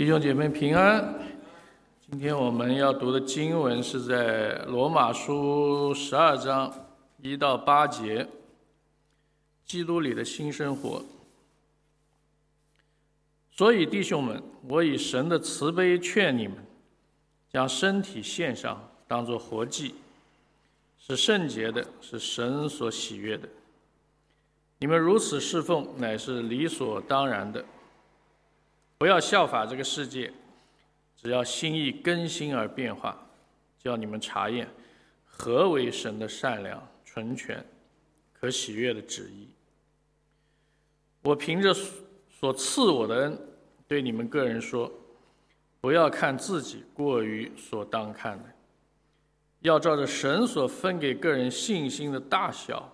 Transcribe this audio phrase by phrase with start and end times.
[0.00, 1.14] 弟兄姐妹平安。
[2.08, 6.72] 今天我们要读的经文是在罗马书十二章
[7.18, 8.26] 一到八节，
[9.66, 11.04] 基督里的新生活。
[13.50, 16.56] 所以弟兄们，我以神的慈悲劝你们，
[17.52, 19.94] 将身体献上，当作活祭，
[20.98, 23.46] 是圣洁的，是神所喜悦的。
[24.78, 27.62] 你们如此侍奉，乃是理所当然的。
[29.00, 30.30] 不要效法这个世界，
[31.16, 33.18] 只要心意更新而变化，
[33.78, 34.68] 叫你们查验
[35.24, 37.64] 何为神的善良、纯全、
[38.30, 39.48] 可喜悦的旨意。
[41.22, 41.74] 我凭着
[42.28, 43.38] 所赐我的恩，
[43.88, 44.92] 对你们个人说：
[45.80, 48.44] 不要看自己过于所当看的，
[49.60, 52.86] 要照着神所分给个人信心的大小，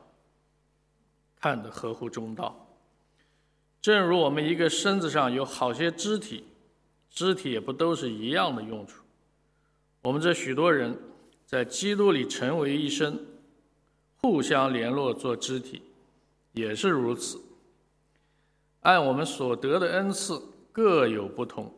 [1.41, 2.64] 看得合乎中道。
[3.86, 6.42] 正如我们一个身子上有好些肢体，
[7.08, 9.04] 肢体也不都是一样的用处。
[10.02, 10.98] 我们这许多人
[11.44, 13.16] 在基督里成为一身，
[14.16, 15.83] 互相联络做肢体，
[16.50, 17.41] 也是如此。
[18.80, 21.72] 按我们所得的恩赐各有不同，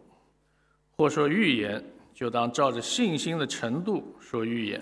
[0.96, 4.80] 或说预言，就当照着信心的程度说预言；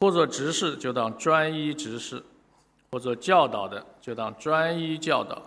[0.00, 2.18] 或做执事，就当专一执事；
[2.90, 5.40] 或做教导的，就当专一教导。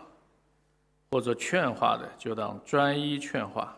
[1.09, 3.77] 或者劝化的，就当专一劝化；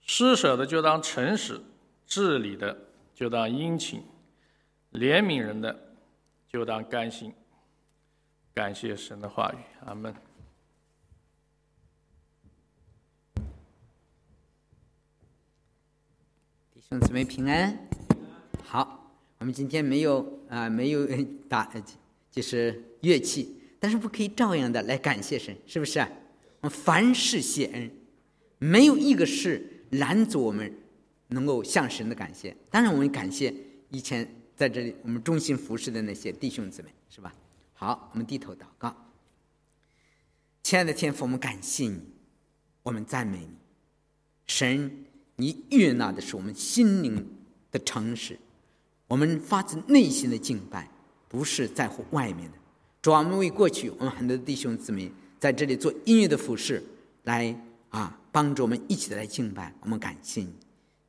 [0.00, 1.60] 施舍的，就当诚实；
[2.06, 2.76] 治理的，
[3.14, 4.00] 就当殷勤；
[4.92, 5.94] 怜悯人的，
[6.48, 7.32] 就当甘心。
[8.54, 10.14] 感谢神的话语，阿门。
[16.74, 17.88] 弟兄姊妹平安。
[18.64, 21.06] 好，我们今天没有啊，没有
[21.48, 21.70] 打，
[22.30, 23.61] 就是乐器。
[23.82, 25.98] 但是不可以照样的来感谢神，是不是？
[26.60, 27.90] 我们凡事谢恩，
[28.58, 30.72] 没有一个事拦阻我们
[31.26, 32.56] 能够向神的感谢。
[32.70, 33.52] 当然，我们感谢
[33.88, 37.34] 以前在这里我们忠心服侍的那些弟兄姊妹，是吧？
[37.72, 38.94] 好，我们低头祷告。
[40.62, 42.00] 亲爱的天父，我们感谢你，
[42.84, 43.56] 我们赞美你，
[44.46, 45.04] 神，
[45.34, 47.26] 你悦纳的是我们心灵
[47.72, 48.38] 的诚实，
[49.08, 50.88] 我们发自内心的敬拜，
[51.28, 52.58] 不是在乎外面的。
[53.02, 56.80] 专门为过去我们很多弟兄姊妹在这里做音乐的服饰，
[57.24, 57.52] 来
[57.88, 60.54] 啊帮助我们一起来敬拜，我们感谢你。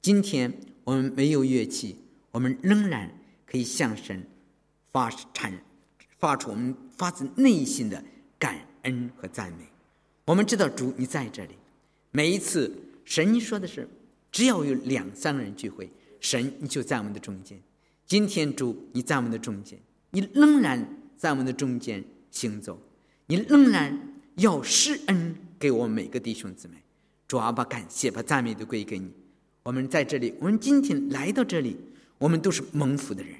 [0.01, 0.51] 今天
[0.83, 1.95] 我们没有乐器，
[2.31, 3.15] 我们仍然
[3.45, 4.25] 可以向神
[4.91, 5.53] 发产
[6.17, 8.03] 发出我们发自内心的
[8.39, 9.65] 感恩和赞美。
[10.25, 11.51] 我们知道主你在这里，
[12.09, 13.87] 每一次神你说的是，
[14.31, 15.87] 只要有两三个人聚会，
[16.19, 17.61] 神你就在我们的中间。
[18.07, 19.77] 今天主你在我们的中间，
[20.09, 21.02] 你仍然。
[21.18, 22.79] 在我们的中间行走，
[23.28, 26.75] 你仍然要施恩给我们每个弟兄姊妹。
[27.28, 29.09] 主啊，把感谢、把赞美都归给你。
[29.63, 31.78] 我们在这里，我们今天来到这里，
[32.18, 33.34] 我们都是蒙福的人。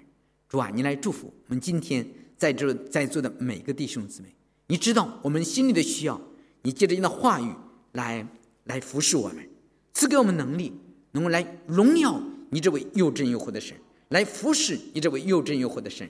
[0.50, 2.08] 主啊，你来祝福我们今天
[2.38, 4.30] 在这在座的每个弟兄姊妹。
[4.68, 6.20] 你知道我们心里的需要，
[6.62, 7.52] 你借着你的话语
[7.92, 8.26] 来
[8.64, 9.48] 来服侍我们，
[9.94, 10.72] 赐给我们能力，
[11.12, 13.76] 能够来荣耀你这位又真又活的神，
[14.10, 16.10] 来服侍你这位又真又活的神。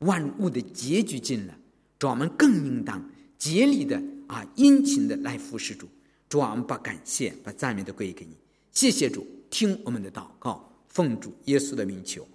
[0.00, 1.54] 万物的结局尽了，
[1.98, 3.02] 主我们更应当
[3.38, 5.88] 竭力的啊殷勤的来服侍主。
[6.28, 8.36] 主我们把感谢、把赞美都归给你。
[8.72, 12.26] 谢谢主，听我们的祷告，奉主耶稣的名求，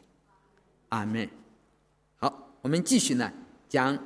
[0.90, 1.30] 阿门。
[2.16, 3.32] 好，我们继续呢
[3.68, 3.98] 讲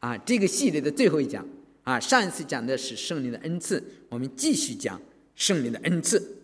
[0.00, 1.46] 啊这个系列的最后一讲
[1.82, 1.98] 啊。
[1.98, 5.00] 上一次讲的是圣灵的恩赐，我们继续讲
[5.34, 6.38] 圣灵的恩赐。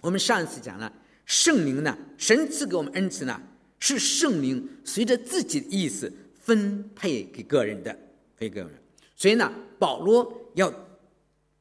[0.00, 0.92] 我们上一次讲了
[1.26, 3.42] 圣灵呢，神赐给我们恩赐呢。
[3.86, 7.94] 是圣灵随着自己的意思分配给个人的，
[8.34, 8.70] 给个人。
[9.14, 10.72] 所以呢，保罗要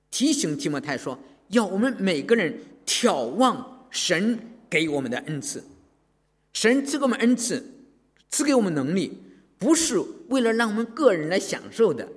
[0.09, 1.19] 提醒提摩太说，
[1.49, 4.39] 要我们每个人眺望神
[4.69, 5.61] 给我们的恩赐。
[6.53, 7.61] 神赐给我们恩赐，
[8.29, 9.17] 赐给我们能力，
[9.57, 12.07] 不是为了让我们个人来享受的，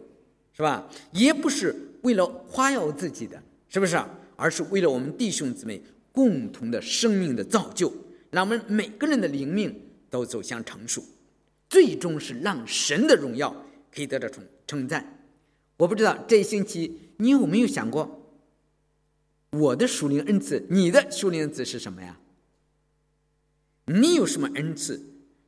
[0.52, 0.88] 是吧？
[1.10, 4.00] 也不是为了夸耀自己的，是不是？
[4.36, 5.82] 而是为了我们弟兄姊妹
[6.12, 7.92] 共同的生命的造就，
[8.30, 9.82] 让我们每个人的灵命。
[10.10, 11.04] 都走向成熟，
[11.68, 13.64] 最终是让神的荣耀
[13.94, 15.18] 可以得到称称赞。
[15.76, 18.22] 我不知道这一星期你有没有想过，
[19.50, 22.18] 我的属灵恩赐，你的属灵恩赐是什么呀？
[23.86, 25.02] 你有什么恩赐？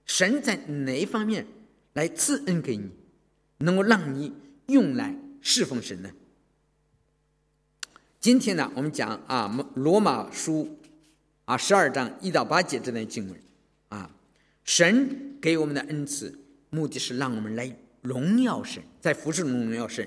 [0.04, 1.46] 神在哪一方面
[1.92, 2.90] 来赐恩给你，
[3.58, 4.32] 能够让你
[4.66, 6.10] 用来侍奉神呢？
[8.20, 10.78] 今天呢，我们讲啊，罗马书
[11.44, 13.40] 啊十二章一到八节这段经文。
[14.68, 16.38] 神给我们的恩赐，
[16.68, 20.06] 目的是让我们来荣耀神，在服侍中荣耀神。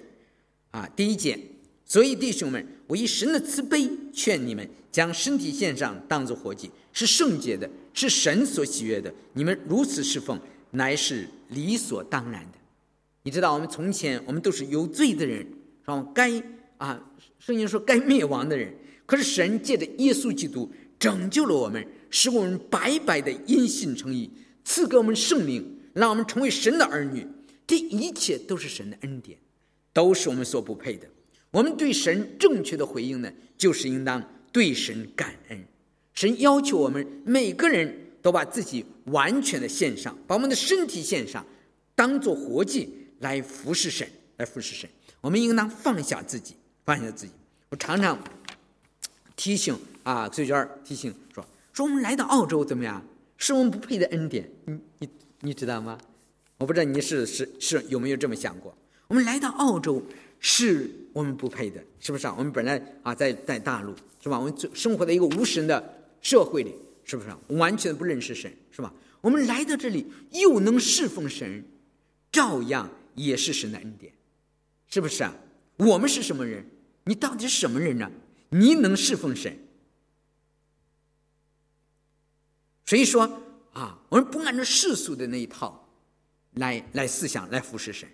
[0.70, 1.36] 啊，第一节，
[1.84, 9.12] 所以弟兄们，我以神的慈悲劝你们，将身体献上，当作活祭，是圣洁的，是神所喜悦的。
[9.34, 12.60] 你们如此侍奉，乃是理所当然的。
[13.24, 16.08] 你知道，我们从前我们都是有罪的人，是吧？
[16.14, 16.32] 该
[16.78, 17.04] 啊，
[17.40, 18.72] 圣经说该灭亡的人。
[19.08, 24.30] 可是神借着耶稣基督拯救了我们，使我们白白的因信称义，
[24.64, 27.28] 赐给我们圣灵，让我们成为神的儿女。
[27.66, 29.38] 这一切都是神的恩典，
[29.94, 31.08] 都是我们所不配的。
[31.52, 34.22] 我们对神正确的回应呢，就是应当
[34.52, 35.66] 对神感恩。
[36.14, 41.46] 神要求我们每个人都把自己完全的献上，把我们的身体献上，
[41.96, 42.98] 当做活祭。
[43.22, 44.90] 来服侍神，来服侍神。
[45.22, 47.32] 我们应当放下自己，放下自己。
[47.70, 48.18] 我常常
[49.36, 53.06] 提醒啊，翠娟提醒说：说我们来到澳洲怎么样？
[53.42, 54.48] 是我们不配的恩典。
[54.66, 55.10] 你你
[55.40, 55.98] 你知道吗？
[56.60, 58.78] 我不知道你是是是有没有这么想过？
[59.08, 60.02] 我们来到澳洲
[60.40, 62.36] 是我们不配的，是不是啊？
[62.38, 64.40] 我们本来啊在在大陆是吧？
[64.40, 67.30] 我们生活在一个无神的社会里，是不是？
[67.58, 68.94] 完全不认识神，是吧？
[69.22, 71.66] 我们来到这里又能侍奉神，
[72.32, 72.90] 照样。
[73.14, 74.14] 也是神的恩典，
[74.88, 75.36] 是不是啊？
[75.76, 76.66] 我们是什么人？
[77.04, 78.10] 你到底是什么人呢？
[78.52, 79.54] 你能侍奉神？
[82.92, 83.22] 所以说
[83.72, 85.88] 啊，我们不按照世俗的那一套
[86.56, 88.06] 来来思想来服侍神。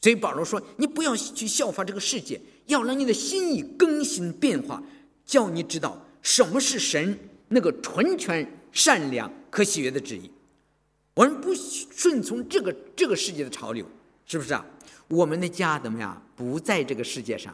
[0.00, 4.80] 所以保罗说：“你不要去效法这个世界，要让你的心意更新变化，
[5.26, 10.30] 叫你知道什么是神那个纯全、善良、可喜悦的旨意。
[11.14, 13.84] 我们不顺从这个这个世界的潮流。”
[14.24, 14.64] 是不是啊？
[15.08, 16.24] 我们的家怎么样？
[16.36, 17.52] 不在这个世界上，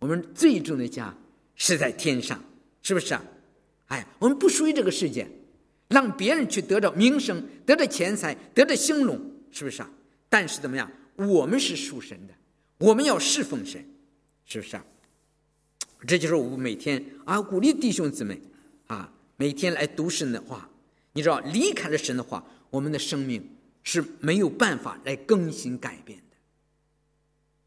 [0.00, 1.16] 我们最终的家
[1.56, 2.38] 是在天上，
[2.82, 3.24] 是不是啊？
[3.86, 5.26] 哎，我们不属于这个世界，
[5.92, 9.90] 让别人去得着名声，得着钱财，得着兴隆，是不是啊？
[10.28, 10.90] 但是怎么样？
[11.16, 12.34] 我们是属神的，
[12.78, 13.84] 我们要侍奉神，
[14.44, 14.84] 是不是啊？
[16.06, 18.40] 这就是我们每天啊鼓励弟兄姊妹
[18.88, 20.68] 啊每天来读神的话。
[21.12, 23.48] 你知道，离开了神的话，我们的生命。
[23.84, 26.36] 是没有办法来更新改变的，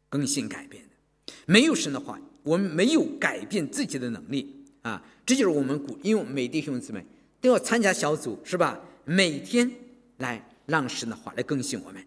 [0.08, 5.04] 更新改变的，没有神的话，我们没有改变自己的能力啊！
[5.26, 7.04] 这就是我们鼓，因为每弟兄姊妹
[7.40, 8.80] 都要参加小组，是吧？
[9.04, 9.70] 每天
[10.18, 12.04] 来让神的话来更新我们。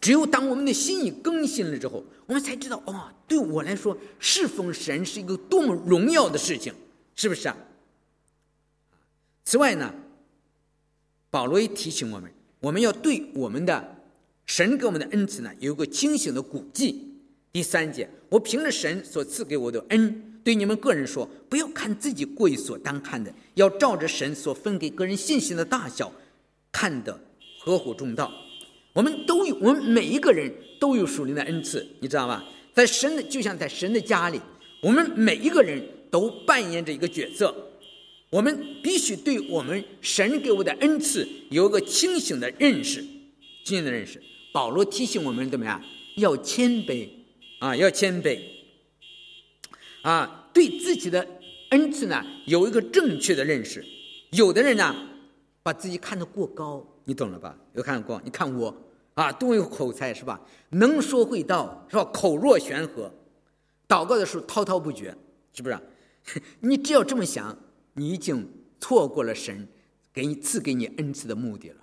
[0.00, 6.74] 只有当我们的心意更新了之后，我们才知道，哦，对我来说，侍奉神是一个多么荣耀的事情，
[7.16, 7.56] 是不是啊？
[9.44, 9.94] 此外呢？
[11.30, 12.30] 保罗也提醒我们，
[12.60, 13.96] 我们要对我们的
[14.46, 17.10] 神给我们的恩赐呢，有一个清醒的估计。
[17.50, 26.12] 第三节，我凭着神所赐给我的恩，对你们个人说，不要看自己过于所当看的，要照着神所分给个人信心的大小，
[26.70, 27.18] 看得
[27.58, 28.30] 合乎中道。
[28.92, 32.44] 我们都有，我们每一个人都有属灵的恩赐，你知道吗？
[32.74, 34.40] 在神的，就像在神的家里，
[34.82, 37.54] 我们每一个人都扮演着一个角色。
[38.30, 43.00] 我们必须对我们神给我的恩赐有一个清醒的认识，
[43.64, 44.20] 清醒的认识。
[44.52, 45.80] 保罗提醒我们怎么样？
[46.16, 47.08] 要谦卑
[47.60, 48.38] 啊，要谦卑
[50.04, 51.26] 啊，对自己的
[51.70, 53.84] 恩赐呢有一个正确的认识。
[54.30, 54.94] 有的人呢，
[55.62, 57.56] 把自己看得过高，你懂了吧？
[57.72, 58.20] 有看过？
[58.24, 58.74] 你看我
[59.14, 60.40] 啊，多有口才是吧？
[60.70, 62.04] 能说会道是吧？
[62.12, 63.10] 口若悬河，
[63.88, 65.16] 祷告的时候滔滔不绝，
[65.52, 65.78] 是不是？
[66.60, 67.56] 你只要这么想。
[67.96, 69.68] 你已经错过了神
[70.12, 71.76] 给你赐给你恩赐的目的了。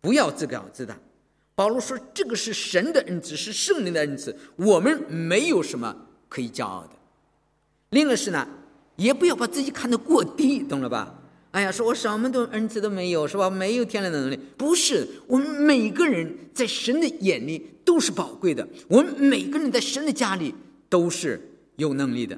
[0.00, 0.96] 不要自高自大。
[1.56, 6.03] 保罗说：“这个是神的恩赐，是圣灵的恩赐，我们没有什么
[6.34, 6.90] 可以骄傲的。
[7.90, 8.44] 另一个是呢，
[8.96, 11.14] 也不要把自己看得过低，懂了吧？
[11.52, 13.48] 哎呀，说我什么都恩赐都没有，是吧？
[13.48, 15.06] 没有天然的能力，不是。
[15.28, 20.52] 我们每个人在神的眼里都是宝贵的，我们每个人在神的家里
[20.88, 21.40] 都是
[21.76, 22.36] 有能力的。”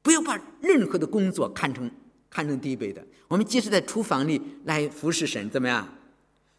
[0.00, 1.90] 不要把任何的工作看成
[2.30, 3.04] 看成低卑的。
[3.26, 5.86] 我们即使在厨房里来服侍神，怎么样？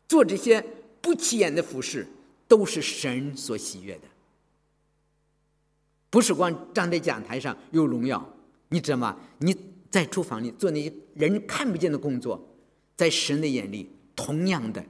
[0.08, 0.64] 做这些
[1.02, 2.06] 不起眼的服饰，
[2.48, 4.02] 都是神所喜悦的。
[6.10, 8.28] 不是光站在讲台上有荣耀，
[8.70, 9.18] 你知道吗？
[9.40, 9.56] 你
[9.90, 12.44] 在厨房里做那些人看不见的工作，
[12.96, 14.84] 在神的眼里同样的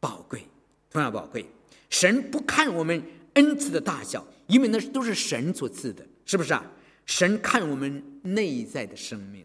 [0.00, 0.46] 宝贵，
[0.90, 1.44] 同样宝贵。
[1.90, 3.02] 神不看我们
[3.34, 6.70] 恩赐的大小，因为那都是神所赐的，是不是啊？
[7.06, 9.44] 神看我们内在的生命，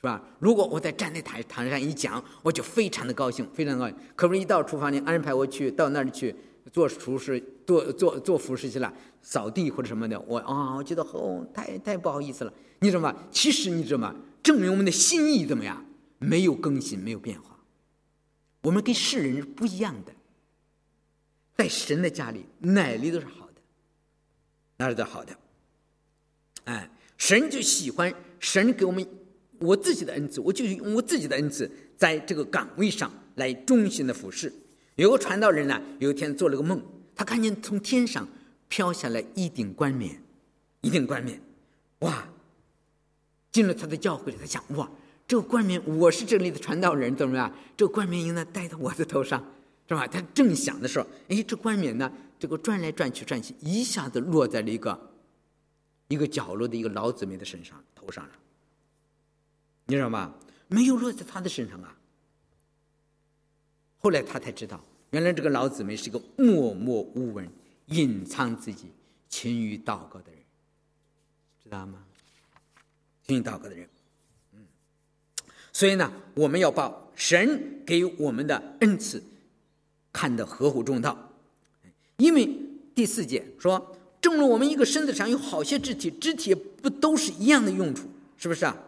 [0.00, 0.22] 是吧？
[0.38, 3.96] 如果我在站在台台上一讲，我就非常的高兴，非常高兴。
[4.14, 6.34] 可不是，一到厨房里安排我去到那儿去
[6.72, 8.92] 做厨师，做做做服饰去了，
[9.22, 12.52] 扫地或者什么的，我啊，我觉得哦，太太不好意思了。
[12.80, 13.14] 你知道吗？
[13.30, 14.14] 其实你知道吗？
[14.42, 15.84] 证明我们的心意怎么样？
[16.18, 17.58] 没有更新，没有变化。
[18.62, 20.12] 我们跟世人是不一样的。
[21.56, 23.60] 在神的家里，哪里都是好的，
[24.76, 25.36] 哪里都好的。
[26.64, 29.06] 哎，神就喜欢神给我们
[29.60, 34.52] 我自己的恩赐，我就用我自己的恩赐，在这个岗位上来忠心的服侍。
[34.96, 36.82] 有个传道人呢，有一天做了个梦，
[37.14, 38.28] 他看见从天上
[38.68, 40.22] 飘下来一顶冠冕，
[40.80, 41.40] 一顶冠冕，
[42.00, 42.28] 哇！
[43.52, 44.90] 进了他的教会里，他想，哇，
[45.26, 47.50] 这个冠冕我是这里的传道人，怎么样？
[47.76, 49.42] 这个冠冕应该戴到我的头上。
[49.88, 50.04] 是吧？
[50.04, 55.12] 他正想的时候，哎，这冠冕呢，这个转来转去转去，一下子落在了一个
[56.08, 58.30] 一个角落的一个老姊妹的身上头上了。
[59.84, 60.34] 你知道吗？
[60.66, 61.95] 没有落在他的身上啊。
[64.06, 67.44] 后来他才知道，原来这个老姊妹是一个默默无闻、
[67.86, 68.86] 隐藏自己、
[69.28, 70.40] 勤于祷告的人，
[71.60, 72.04] 知道吗？
[73.26, 73.88] 勤于祷告的人，
[74.52, 74.60] 嗯。
[75.72, 79.20] 所以呢，我们要把神给我们的恩赐。
[80.12, 81.32] 看得合乎重道，
[82.18, 82.48] 因为
[82.94, 88.84] 第四节说，正如我们一个身子上有好些肢体，肢体不都是一样的用处，是不是啊？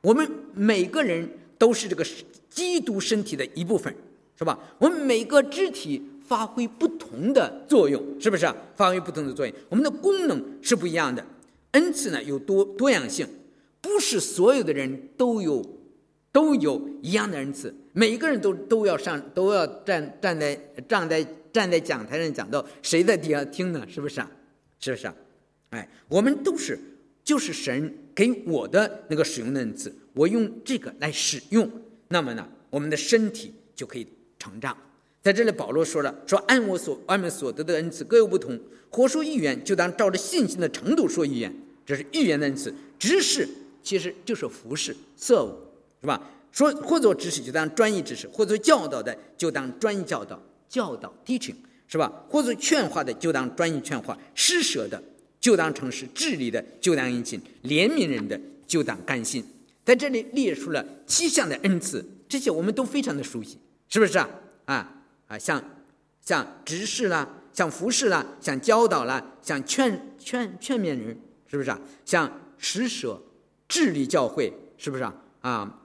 [0.00, 2.06] 我们每个人都是这个
[2.48, 3.92] 基督身体的一部分，
[4.40, 4.58] 是吧？
[4.78, 8.50] 我们每个肢体发挥不同的作用，是不是？
[8.74, 11.22] 发挥不同的作用，我们的功能是不一样的。
[11.72, 13.28] 恩赐呢有多多样性，
[13.82, 15.62] 不是所有的人都有
[16.32, 17.74] 都有一样的恩赐。
[17.92, 23.86] 每个人都都要上，都要站站在站在站在讲台上讲到，谁在底下听呢？
[23.86, 24.30] 是不是啊？
[24.78, 25.14] 是不是啊？
[25.68, 26.78] 哎，我们都是，
[27.22, 31.70] 就是神给我的那个使用的恩赐，我用这个来使用，
[32.08, 34.06] 那么呢，我们的身体就可以
[34.40, 34.76] 成长。
[35.22, 41.54] 在这里，保罗说了，说按我所按们所得的恩赐各有不同，或说预言，就当照着信心的程度说预言，
[41.84, 43.46] 这是预言的恩赐；知识
[43.82, 45.54] 其实就是服饰色物，
[46.00, 46.28] 是吧？
[46.50, 51.54] 说或做知识就当专业知识，或做教导的就当专业教导，教导 teaching
[51.86, 52.10] 是吧？
[52.28, 55.00] 或做劝化的就当专业劝化，施舍的
[55.38, 59.44] 就当诚实，治理的就当殷勤，怜悯人的就当甘心。
[59.84, 63.58] 在这里列出了七项的恩赐，这些我们都非常的熟悉，
[63.90, 64.30] 是不是啊？
[64.64, 65.62] 啊啊，像
[66.22, 71.78] 像执事啦，像服侍啦，像教导啦，像劝劝劝勉人，是不是啊？
[72.04, 73.20] 像施舍、
[73.68, 75.14] 治理教会，是不是啊？
[75.40, 75.76] 啊。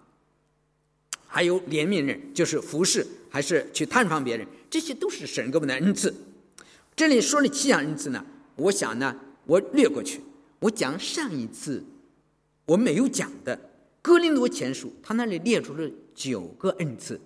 [1.28, 6.14] 还有怜悯人，就是服侍，还是去探访别人，这些都是神给我们的恩赐。
[6.96, 9.14] 这里说了七项恩赐呢，我想呢，
[9.46, 10.22] 我略过去。
[10.60, 11.84] 我讲上一次
[12.66, 13.58] 我没有讲的
[14.02, 17.20] 《哥林多前书》，他那里列出了九个恩赐，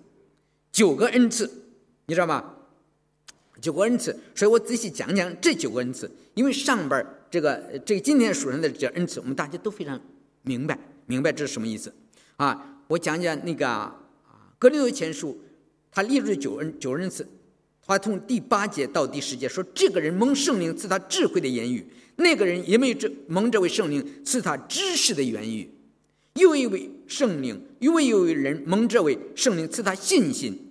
[0.80, 1.44] 九个恩赐，
[2.06, 2.42] 你知道吗？
[3.60, 6.10] 九个恩赐，所以我仔细讲讲这九个恩赐。
[6.32, 10.00] 因为上边这个这今天书上的这恩赐，我们大家都非常
[10.40, 11.92] 明白，明白这是什么意思
[12.36, 12.80] 啊？
[12.88, 13.94] 我讲讲那个啊，
[14.58, 15.32] 《格林多前书》，
[15.92, 17.28] 他列出九恩九恩赐，
[17.86, 25.70] 他从第八节到第十节说，这个人蒙圣灵赐他智慧的言语，那个人也没有这蒙这位圣灵赐他知识的言语，
[26.36, 30.69] 又一位圣灵，又有一位人蒙这位圣灵赐他信心，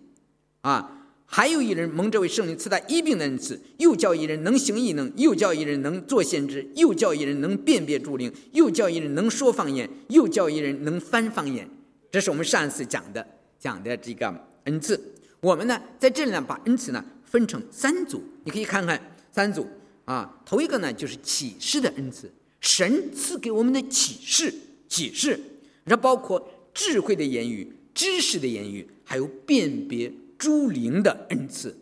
[0.61, 0.95] 啊。
[1.31, 11.69] 还有一人蒙这位圣灵赐他医病的恩赐，又叫一人能行异能，又叫一人能做先知，又叫一人能辨别诸灵，又叫一人能说方言，又叫一人能翻方言。
[12.09, 13.23] 这是我们上一次讲的
[13.59, 14.99] 讲的这个恩赐。
[15.39, 18.99] 我们呢在这里呢把恩赐呢分成三组，你可以看看
[19.31, 19.67] 三组
[20.05, 20.41] 啊。
[20.43, 22.27] 头一个呢就是启示的恩赐，
[22.59, 24.51] 神赐给我们的启示，
[24.87, 25.39] 启示，
[25.85, 30.11] 这包括智慧的言语、知识的言语，还有辨别。
[30.39, 31.75] 诸灵的恩赐，是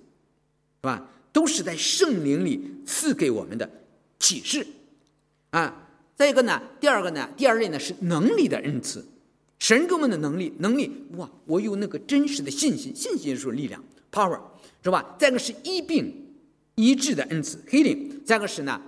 [0.81, 1.07] 吧？
[1.31, 3.69] 都是在圣灵里赐给我们的
[4.19, 4.67] 启示，
[5.51, 5.83] 啊。
[6.15, 9.05] 再一个呢，第二个呢，第二类呢是能力的恩赐，
[9.59, 14.39] 神给我们的能力，能力哇，我有那个真实的信心，信心就是力量，power，
[14.83, 15.15] 是吧？
[15.19, 16.11] 再一个是医病
[16.73, 18.23] 医治的恩赐，healing。
[18.25, 18.81] 再一个是呢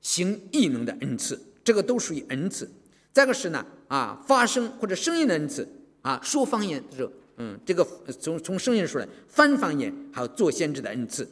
[0.00, 2.70] 行异能的恩赐，这个都属于恩赐。
[3.12, 5.68] 再一个是呢啊发声或者声音的恩赐
[6.02, 7.10] 啊，说方言这。
[7.38, 7.86] 嗯，这个
[8.18, 11.28] 从从声音出来翻方言，还有做先知的恩赐。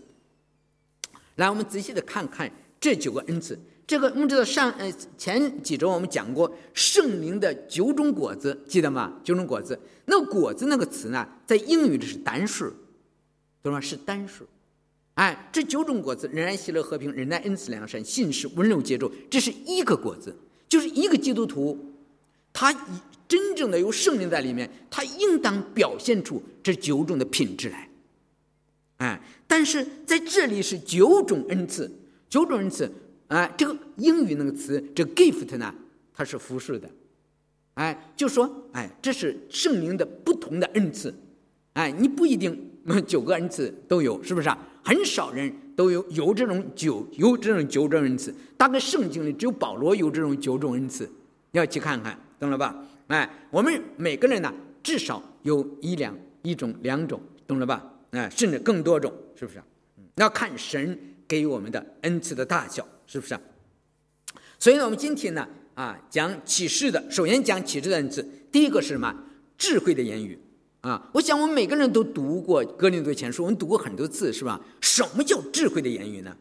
[1.36, 3.58] 来，我们仔细的看看这九个恩赐。
[3.86, 9.12] 这个我们知道上呃前几周我们讲过圣灵的九种果子，记得吗？
[9.24, 12.72] 九种果子，那果子那个词呢，在英语这是单数，
[13.62, 13.80] 懂吗？
[13.80, 14.46] 是单数。
[15.14, 20.36] 哎，这九种果子仍然喜乐、和平、忍耐、恩慈、良善、信实、温柔、节奏，这是一个果子，
[20.68, 21.94] 就是一个基督徒，
[22.52, 22.76] 他一。
[23.26, 27.88] 真正的有圣灵在里面，他应当表现出这九种的品质来，
[28.98, 31.90] 哎，但是在这里是九种恩赐，
[32.28, 32.90] 九种恩赐，
[33.28, 35.74] 哎，这个英语那个词，这 gift 呢，
[36.12, 36.88] 它是复数的，
[37.74, 41.14] 哎，就说，哎，这是圣灵的不同的恩赐，
[41.72, 42.70] 哎，你不一定
[43.06, 44.58] 九个恩赐都有，是不是啊？
[44.84, 51.10] 很少人都有有这种九有这种九种恩赐，大概圣经里只有保罗有这种九种恩赐，
[51.52, 52.86] 你要去看看，懂了吧？
[53.08, 57.92] 哎，我们每个人呢，至少有一两一种两种，懂了吧？
[58.10, 59.62] 哎，甚至更多种，是不是？
[60.16, 63.38] 要看神给我们的恩赐的大小，是不是？
[64.58, 69.14] 所以呢，我们今天呢，啊，讲启示的，首先讲启示的恩赐，第一个是什么？
[69.58, 70.38] 智慧的言语。
[70.80, 74.60] 啊，我想我们每个人都读过《格林多前书》，我们读过很多次，是吧？
[74.82, 76.36] 什么叫智慧的言语呢？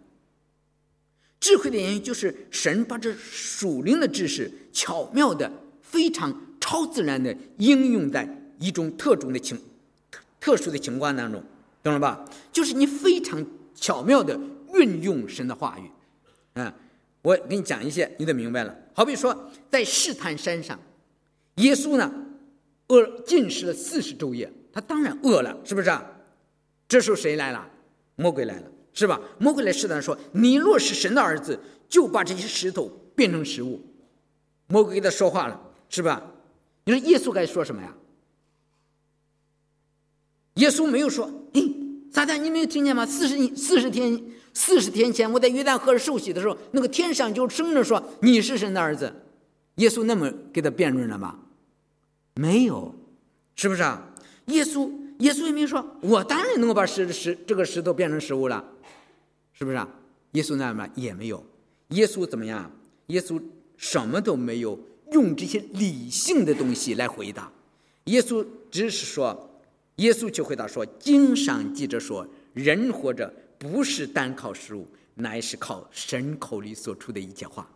[1.40, 5.50] 智慧的言语就是神把这属灵的知识巧妙的、
[5.82, 8.26] 非常超自然的应用在
[8.58, 9.60] 一种特种的情、
[10.40, 11.44] 特殊的情况当中，
[11.84, 12.24] 懂了吧？
[12.54, 14.40] 就是你非常巧妙的
[14.74, 15.92] 运用神的话语。
[16.58, 16.74] 啊，
[17.22, 18.74] 我给你讲一些，你得明白了。
[18.94, 20.80] 好比说，在试探山上，
[21.56, 22.10] 耶稣呢？
[22.88, 25.92] 饿进食了四十昼夜，他当然饿了，是不是？
[26.88, 27.68] 这时候谁来了？
[28.16, 29.20] 魔鬼来了，是吧？
[29.38, 33.82] 魔鬼来试探说：“你若是神的儿子，就把这些石头变成食物。”
[34.68, 36.24] 魔鬼给他说话了，是吧？
[36.86, 37.94] 你说耶稣该说什么呀？
[40.56, 41.76] 耶稣没有说：“诶，
[42.12, 43.06] 撒旦，你没有听见吗？
[43.06, 44.22] 四十四十天
[44.54, 49.12] 四十天前，我在约旦河受洗的时候，那个天上就声着说你是神的儿子。”
[49.78, 51.40] 耶稣那么给他辩论了吗？
[52.36, 52.94] 没有，
[53.56, 54.14] 是不是啊？
[54.46, 58.64] 耶稣，耶稣也没说，我当然能够把石石这个石头变成食物了，
[59.54, 59.90] 是不是啊？
[60.34, 61.44] 耶稣那么也没有，
[61.90, 62.72] 耶稣怎么样？
[63.08, 63.42] 耶稣
[63.76, 64.80] 什么都没有
[65.14, 67.52] 用这些理性的东西来回答，
[68.06, 69.50] 耶稣只是说，
[69.96, 77.70] 耶稣就回答说：“经上记着说，人活着不是单靠食物，乃是靠神口里所出的一切话。”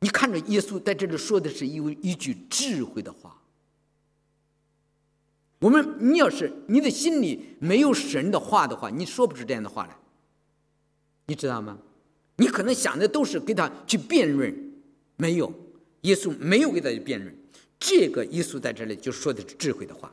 [0.00, 3.36] 你看着耶稣在这里说的是一一句智慧的话。
[5.58, 9.96] 我们，你要是你的心里没有神的话的话，你说不出这样的话来，
[11.26, 11.78] 你知道吗？
[12.36, 14.54] 你可能想的都是给他去辩论，
[15.16, 15.50] 没有，
[16.06, 17.32] 耶稣没有给他去辩论。
[17.78, 20.12] 这个耶稣在这里就说的是智慧的话。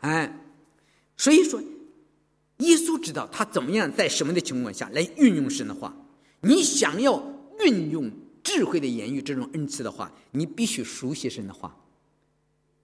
[0.00, 0.38] 哎，
[1.16, 1.62] 所以说，
[2.58, 5.96] 耶稣知道他怎么样在什么的情况下来运用神的话。
[6.42, 7.38] 你想要。
[7.60, 8.08] 运用
[8.44, 11.76] 智慧的言语这种恩赐的话，你必须熟悉神的话。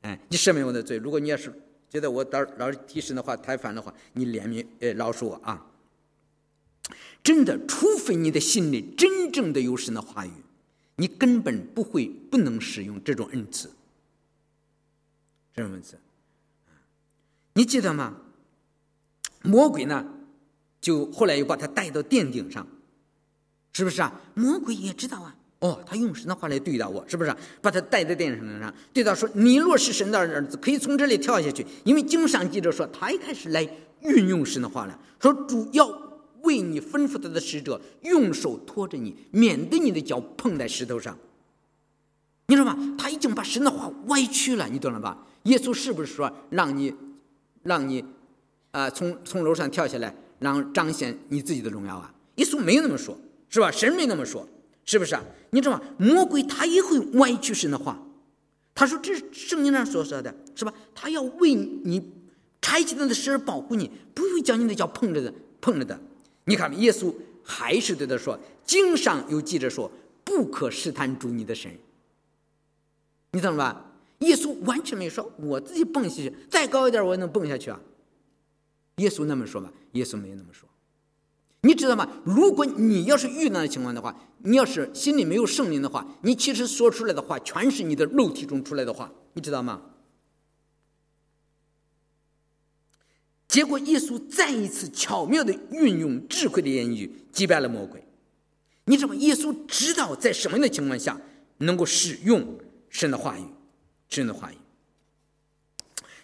[0.01, 0.97] 哎，你赦免我的罪。
[0.97, 1.55] 如果你要是
[1.89, 5.65] 觉得我老老是提神的话太烦的话，你怜悯呃饶恕我啊。
[7.23, 10.33] 真的，除非你的心里真正的有神的话语，
[10.97, 13.71] 你根本不会不能使用这种恩赐。
[15.55, 15.97] 这种恩赐，
[17.53, 18.17] 你记得吗？
[19.43, 20.05] 魔鬼呢，
[20.81, 22.67] 就后来又把他带到殿顶上。
[23.73, 24.21] 是不是啊？
[24.35, 25.35] 魔鬼也知道啊。
[25.61, 27.35] 哦，他用神的话来对待我，是不是？
[27.61, 33.63] 把他带在殿上上，对他说：“你若是神的儿子，可以从这里跳下去。”因为经上记着说，他一开始来
[34.01, 35.89] 运用神的话了，说主要
[36.45, 41.19] 为你吩咐他的使者，用手托着你，免得你的脚碰在石头上。
[42.47, 42.97] 你知道吗？
[42.97, 45.27] 他已经把神的话歪曲了，你懂了吧？
[45.45, 46.95] 耶稣是不是说让你，
[47.65, 48.05] 让你，
[48.71, 52.15] 啊，从从楼上跳下来，让彰显你自己的荣耀啊？
[52.37, 53.19] 耶稣没有那么说。
[53.51, 53.71] 是吧？
[53.71, 54.45] 神没那么说，
[54.85, 55.17] 是不是？
[55.51, 55.83] 你知道吗？
[55.97, 58.03] 魔鬼他也会歪曲神的话。
[58.75, 60.75] 他说：“这是圣经上所说的，是吧？
[60.93, 62.11] 他要为你
[62.61, 66.01] 拆起他的石保护你，不会将你的脚碰着的，碰着的。
[66.45, 69.91] 你看，耶稣还是对他说：‘经上有记着说，
[70.23, 71.71] 不可试探主你的神。’
[73.33, 73.91] 你懂了吧？
[74.21, 77.81] 耶稣完全没说我自己蹦下去，再高一点我也能蹦下去啊。
[78.97, 79.73] 耶稣那么说吗？
[79.93, 80.69] 耶稣没那么说。”
[81.63, 82.07] 你知道吗？
[82.25, 89.81] 如果你要是遇到的情况的话，你要是心里没有圣灵的话，你其实说出来的话全是你的肉体中出来的话，你知道吗？
[93.55, 98.03] 结果耶稣再一次巧妙的运用智慧的言语击败了魔鬼。
[98.87, 99.15] 你知道吗？
[99.15, 101.17] 耶稣知道在什么样的情况下
[101.59, 102.59] 能够使用
[102.91, 103.45] 神的话语，
[104.09, 104.57] 神的话语，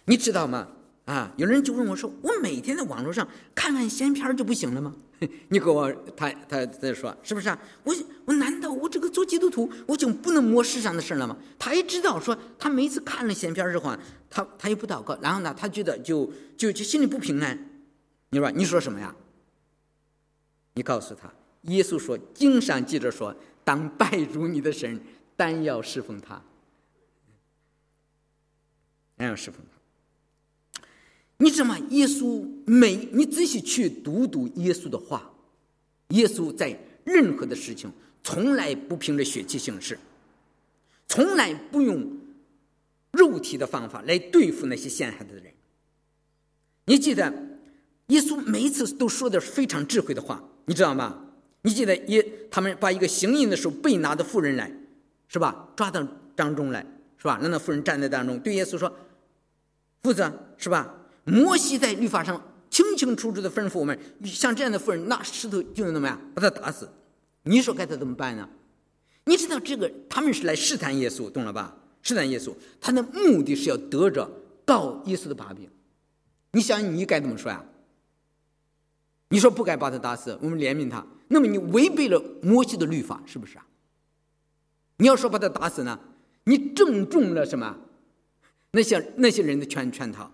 [0.03, 0.67] 你知道吗？
[1.05, 4.93] 啊，有人就问我说：“我每天在网络上看看闲片就不行了吗？”
[5.49, 7.59] 你给我，他他在说，是不是啊？
[7.83, 7.93] 我
[8.25, 11.37] 我难道我这个做基督徒，我就不能摸世上的事了吗？
[11.59, 13.95] 他也知道说，他每次看了闲篇之后，
[14.29, 17.69] 他他也不祷告，然后呢，他觉得就就就心里不平安。
[18.29, 19.15] 你说你说什么呀？
[20.73, 21.31] 你告诉他，
[21.63, 24.99] 耶稣说，经上记着说，当拜如你的神，
[25.35, 26.41] 单要侍奉他，
[29.15, 29.61] 单要侍奉。
[31.41, 31.75] 你知道吗？
[31.89, 35.31] 耶稣每你仔细去读读耶稣的话，
[36.09, 37.91] 耶稣在任何的事情
[38.23, 39.97] 从来不凭着血气行事，
[41.07, 42.07] 从来不用
[43.11, 45.51] 肉体的方法来对付那些陷害他的人。
[46.85, 47.33] 你记得
[48.07, 51.25] 耶稣每一次都说的非常智慧的话，你知道吗？
[51.63, 54.71] 你记得耶他们把一个行淫的时候被拿的妇人来，
[55.27, 55.69] 是吧？
[55.75, 56.85] 抓到当中来，
[57.17, 57.39] 是吧？
[57.41, 58.95] 让那妇人站在当中，对耶稣说
[60.03, 60.97] ：“夫子，是吧？
[61.23, 66.89] 摩西在律法上清清楚楚的吩咐我们，像这样的妇人，那石头就能怎么样把他打死？
[67.43, 68.47] 你说该他怎么办呢？
[69.25, 71.77] 你知道这个他们是来试探耶稣，懂了吧？
[72.01, 74.29] 试探耶稣，他的目的是要得着
[74.65, 75.69] 告耶稣的把柄。
[76.53, 77.63] 你想你该怎么说呀？
[79.29, 83.65] 你说不该把他打死，我们怜悯他。”那么你违背了摩西的律法，是不是啊？
[84.97, 85.97] 你要说把他打死呢，
[86.43, 87.77] 你正中了什么？
[88.71, 90.29] 那些那些人的圈圈套。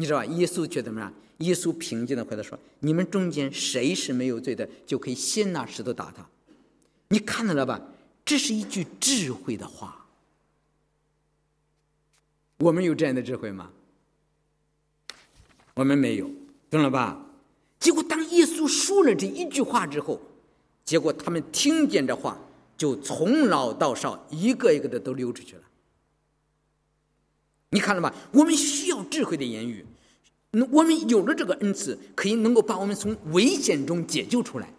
[0.00, 0.24] 你知道吧？
[0.24, 1.12] 耶稣却怎么样？
[1.38, 6.26] 耶稣平静的回答说：“你们中间谁是没有罪的，就可以先拿石头打他。”
[7.08, 7.78] 你看到了吧？
[8.24, 10.06] 这是一句智慧的话。
[12.56, 13.70] 我们有这样的智慧吗？
[15.74, 16.30] 我们没有，
[16.70, 17.26] 懂了吧？
[17.78, 20.18] 结果，当耶稣说了这一句话之后，
[20.86, 22.38] 结果他们听见这话，
[22.78, 25.62] 就从老到少，一个一个的都溜出去了。
[27.70, 28.14] 你看了吧？
[28.32, 29.86] 我们需要智慧的言语，
[30.70, 34.72] 我们有了这个恩赐，可以能够把我们从危险中解救出来，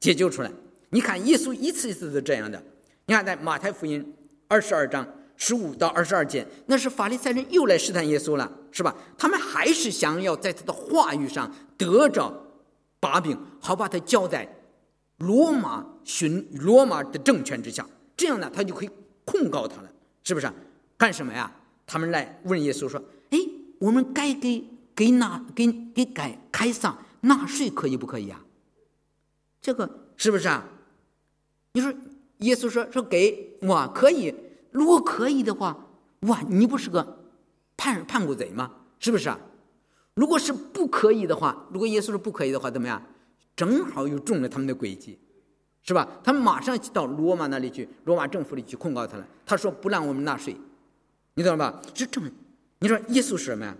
[0.00, 0.50] 解救出来。
[0.90, 2.62] 你看，耶稣一次一次是这样的。
[3.06, 4.14] 你看，在马太福音
[4.48, 5.06] 二十二章。
[5.40, 8.92] 十五到二十二节，那是法利赛人又来试探耶稣了，是吧？
[9.16, 12.34] 他们还是想要在他的话语上得着
[12.98, 14.52] 把柄，好把他交在
[15.18, 18.90] 罗马巡罗马的政权之下，这样呢，他就可以
[19.24, 19.88] 控告他了，
[20.24, 20.50] 是不是？
[20.96, 21.54] 干什么呀？
[21.86, 23.37] 他们来问耶稣说：“哎，
[23.78, 24.64] 我们该给
[24.94, 28.44] 给纳给给改开撒纳税可以不可以啊？
[29.60, 30.64] 这个是不是啊？
[31.72, 31.92] 你说
[32.38, 34.34] 耶稣说说给我可以。”
[34.70, 35.76] 如果可以的话，
[36.20, 37.24] 哇，你不是个
[37.76, 38.70] 叛叛国贼吗？
[39.00, 39.38] 是不是啊？
[40.14, 43.02] 如果是不可以的话，如果耶稣说不可以的话，怎么样？
[43.56, 45.18] 正好又中了他们的诡计，
[45.82, 46.06] 是吧？
[46.22, 49.26] 他们马上到罗马那里去，罗马政府里去控告他了。
[49.46, 50.54] 他说不让我们纳税，
[51.34, 51.80] 你懂了吧？
[51.94, 52.30] 是这么，
[52.80, 53.76] 你说耶稣是什么呀？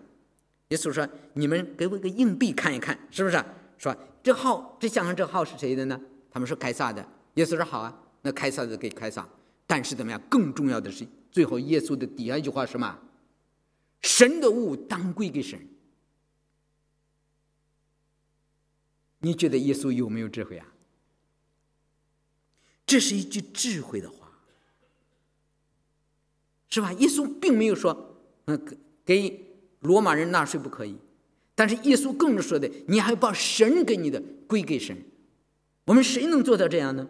[0.69, 3.43] 耶稣说：“你们给我一个硬币看一看，是不是？
[3.79, 5.99] 说这号这想想这号是谁的呢？
[6.31, 7.07] 他们说凯撒的。
[7.35, 9.27] 耶稣说好啊，那凯撒的给凯撒。”
[9.67, 10.21] 但是怎么样？
[10.29, 12.99] 更重要的是，最后耶稣的底下一句话是什么？
[14.03, 15.59] 神的物当归给神。
[19.21, 20.67] 你觉得耶稣有没有智慧啊？
[22.87, 24.31] 这是一句智慧的话，
[26.69, 26.93] 是吧？
[26.95, 28.79] 耶稣并没有说那，嗯，
[29.09, 29.41] 给
[29.81, 30.95] 罗马人纳税不可以。
[31.55, 34.95] 但是耶稣更是说的，你还把神给你的归给神。
[35.87, 37.09] 我们谁能做到这样呢？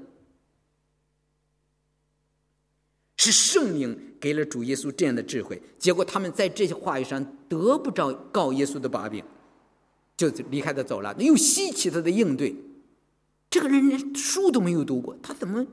[3.17, 9.25] 是圣灵给了主耶稣这样的智慧，结果他们在这些话语上得不着告耶稣的把柄，
[10.17, 11.13] 就离开他走了。
[11.19, 12.55] 又稀奇他的应对，
[13.51, 15.67] 这个人连书都没有读过，他怎么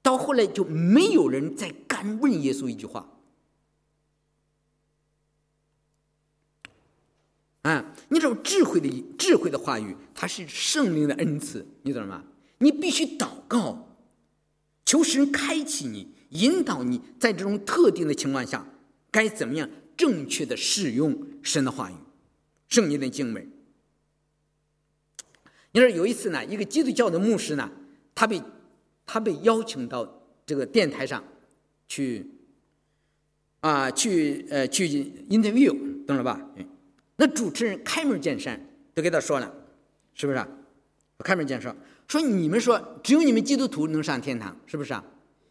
[0.00, 3.06] 到后来就没有人再敢问耶稣一句话？
[7.70, 12.24] 啊，你知道智慧的智慧的话语，它是圣灵的恩赐，你懂了吗？
[12.58, 13.96] 你必须祷告，
[14.84, 16.08] 求神开启你。
[16.30, 18.64] 引导你在这种特定的情况下，
[19.10, 21.94] 该怎么样正确的使用神的话语、
[22.68, 23.50] 圣经的经文。
[25.72, 27.70] 你说有一次呢，一个基督教的牧师呢，
[28.14, 28.40] 他被
[29.06, 31.22] 他被邀请到这个电台上
[31.88, 32.30] 去
[33.60, 34.88] 啊，去呃去
[35.30, 36.40] interview，懂了吧？
[37.20, 38.58] 那主持人开门见山
[38.94, 39.54] 都给他说了，
[40.14, 40.42] 是不是？
[41.18, 41.76] 开门见山
[42.08, 45.04] 说：“你们说只有你们基督徒能上天堂，是不是啊？”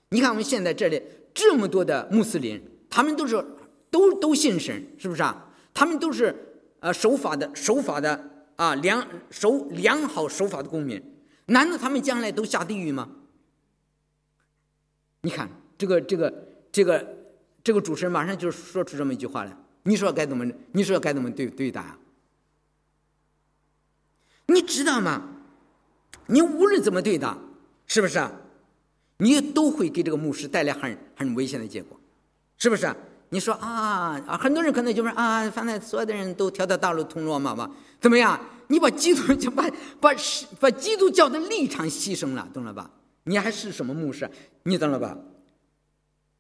[0.09, 0.99] 你看，我们现在这里
[1.31, 3.45] 这么多的穆斯林，他们都是
[3.91, 5.47] 都都信神，是不是啊？
[5.71, 6.35] 他们都是
[6.79, 10.99] 呃守法的，守法的啊良守良好守法的公民，
[11.45, 13.07] 难道他们将来都下地狱吗？
[15.21, 17.17] 你看这个这个这个
[17.63, 20.45] 这个主持人马上就说出这么一句话来，你说该怎么？
[20.71, 21.97] 你说该怎么对对答？
[24.47, 25.23] 你知道吗？
[26.27, 27.37] 你无论怎么对答，
[27.85, 28.27] 是不是？
[29.17, 31.99] 你都会给这个牧师带来很很危险的结果，
[32.57, 32.95] 是不是？
[33.29, 38.39] 你说啊啊，很多人可能就是啊，反正所有的人都条条大路通罗马嘛，怎么样？
[38.67, 40.11] 你把基督就把把
[40.59, 42.89] 把基督教的立场牺牲了，懂了吧？
[43.23, 44.29] 你还是什么牧师？
[44.63, 45.17] 你懂了吧？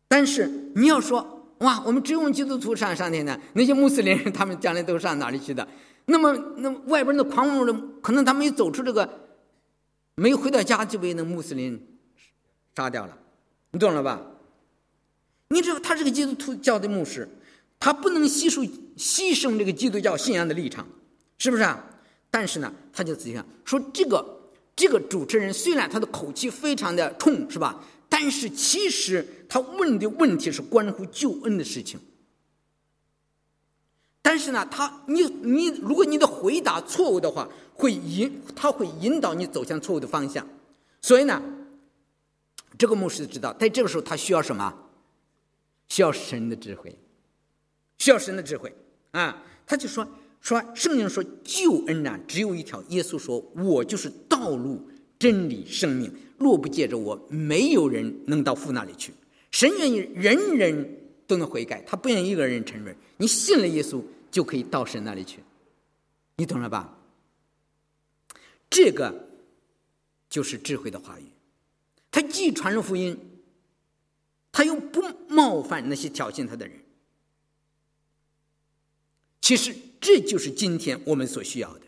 [0.07, 5.67] 但是你要说哇，我们只有基督徒上上天的，那些穆斯林他们将来都上哪里去的？
[6.05, 9.07] 那么那外边的狂妄的，可能他没走出这个，
[10.15, 11.79] 没回到家就被那穆斯林。
[12.75, 13.17] 杀掉了，
[13.71, 14.21] 你懂了吧？
[15.49, 17.27] 你知道他是个基督徒教的牧师，
[17.77, 20.87] 他不能牺牲牺牲这个基督教信仰的立场，
[21.37, 21.83] 是不是啊？
[22.31, 24.25] 但是呢，他就仔细看，说这个
[24.77, 27.83] 这个主持人虽然他的口气非常的冲，是吧？
[28.09, 31.99] 但是其实他问的问题是关乎救恩的事情。
[34.21, 40.45] 但是呢，他你你如果你的回答错误的话，会引他会引导你走向错误的方向。
[41.01, 41.41] 所以呢，
[42.77, 44.73] 这个牧师知道，在这个时候他需要什么？
[45.87, 46.95] 需要神的智慧，
[47.97, 48.71] 需要神的智慧
[49.09, 49.43] 啊！
[49.65, 50.07] 他就说
[50.39, 52.83] 说圣经说救恩呐，只有一条。
[52.89, 54.87] 耶稣说：“我就是道路、
[55.19, 56.11] 真理、生命。
[56.37, 59.13] 若不借着我，没有人能到父那里去。
[59.51, 62.95] 神愿意人人都能悔改，他不愿意一个人承认。
[63.17, 64.01] 你信了耶稣，
[64.31, 65.39] 就可以到神那里去。
[66.37, 66.97] 你懂了吧？
[68.69, 69.29] 这个
[70.29, 71.25] 就是智慧的话语，
[72.09, 73.17] 他既传了福音。”
[74.51, 76.75] 他又不冒犯那些挑衅他的人。
[79.41, 81.81] 其实这就是今天我们所需要的。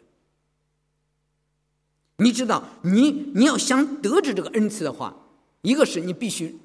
[2.22, 5.16] 你知道，你你要想得知这个恩赐的话，
[5.64, 6.56] 一个是你必须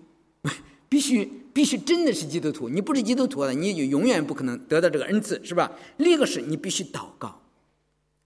[0.89, 5.73] 必须必须真的是基督徒，你不是基督徒的，你就永远不可能得到这个恩赐，是吧？
[5.97, 7.41] 另一个是你必须祷告，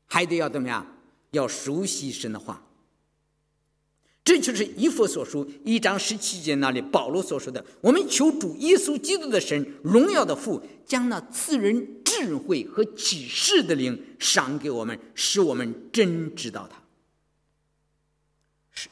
[0.07, 0.85] 还得要怎么样？
[1.31, 2.61] 要熟悉神的话。
[4.25, 16.79] 这就是以弗所书一章十七节那里保罗所说的：“我们求主耶稣基督的神，荣耀的父，将那赐人智慧和启示的灵赏给我们，使我们真知道他。”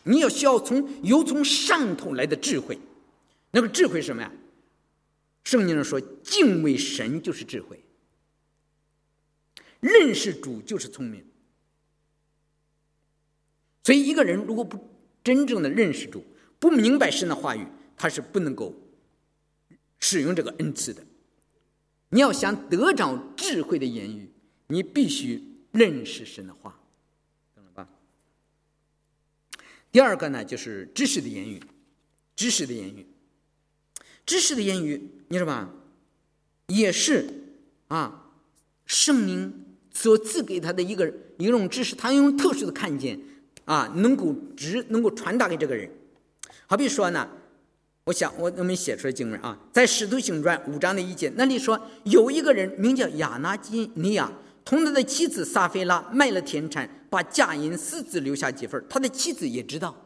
[0.03, 2.79] 你要需要从由从上头来的智慧，
[3.53, 4.33] 那个智慧是什么呀？
[5.45, 7.83] 圣经上说，敬畏神就是智慧，
[9.81, 11.25] 认识主就是聪明。
[13.83, 14.79] 所以一个人如果不，
[15.25, 16.23] 真正的认识主，
[16.59, 18.75] 不明白神的话语，他是不能够
[19.99, 21.03] 使用这个恩赐的。
[22.11, 24.31] 你要想得着智慧的言语，
[24.67, 26.79] 你必须认识神的话，
[27.55, 27.89] 懂了吧？
[29.91, 31.63] 第二个呢，就是知识的言语，
[32.37, 33.07] 知识的言语，
[34.27, 35.71] 知识的言语，你知道吧？
[36.69, 37.29] 也是
[37.89, 38.31] 啊，
[38.87, 43.19] 圣灵所赐给他的一个一种知识，他用特殊的看见。
[43.65, 45.91] 啊，能够直能够传达给这个人，
[46.67, 47.29] 好比说呢，
[48.05, 54.33] 我想我我们写出来经文啊，在《使徒行传》五章的一节那里说，有一个人名叫亚拿基尼亚，
[54.69, 59.97] 同他的妻子撒菲拉卖了田产，把嫁银私自留下几份他的妻子也知道，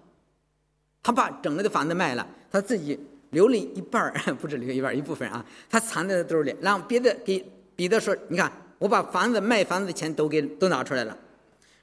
[1.03, 2.96] 他把整个的房子卖了，他自己
[3.31, 7.44] 留了一半， 不止留一半一部分啊，他藏在兜里，让别的给
[7.75, 11.18] 彼得说，你看我把房子卖房子的钱都给都拿出来了，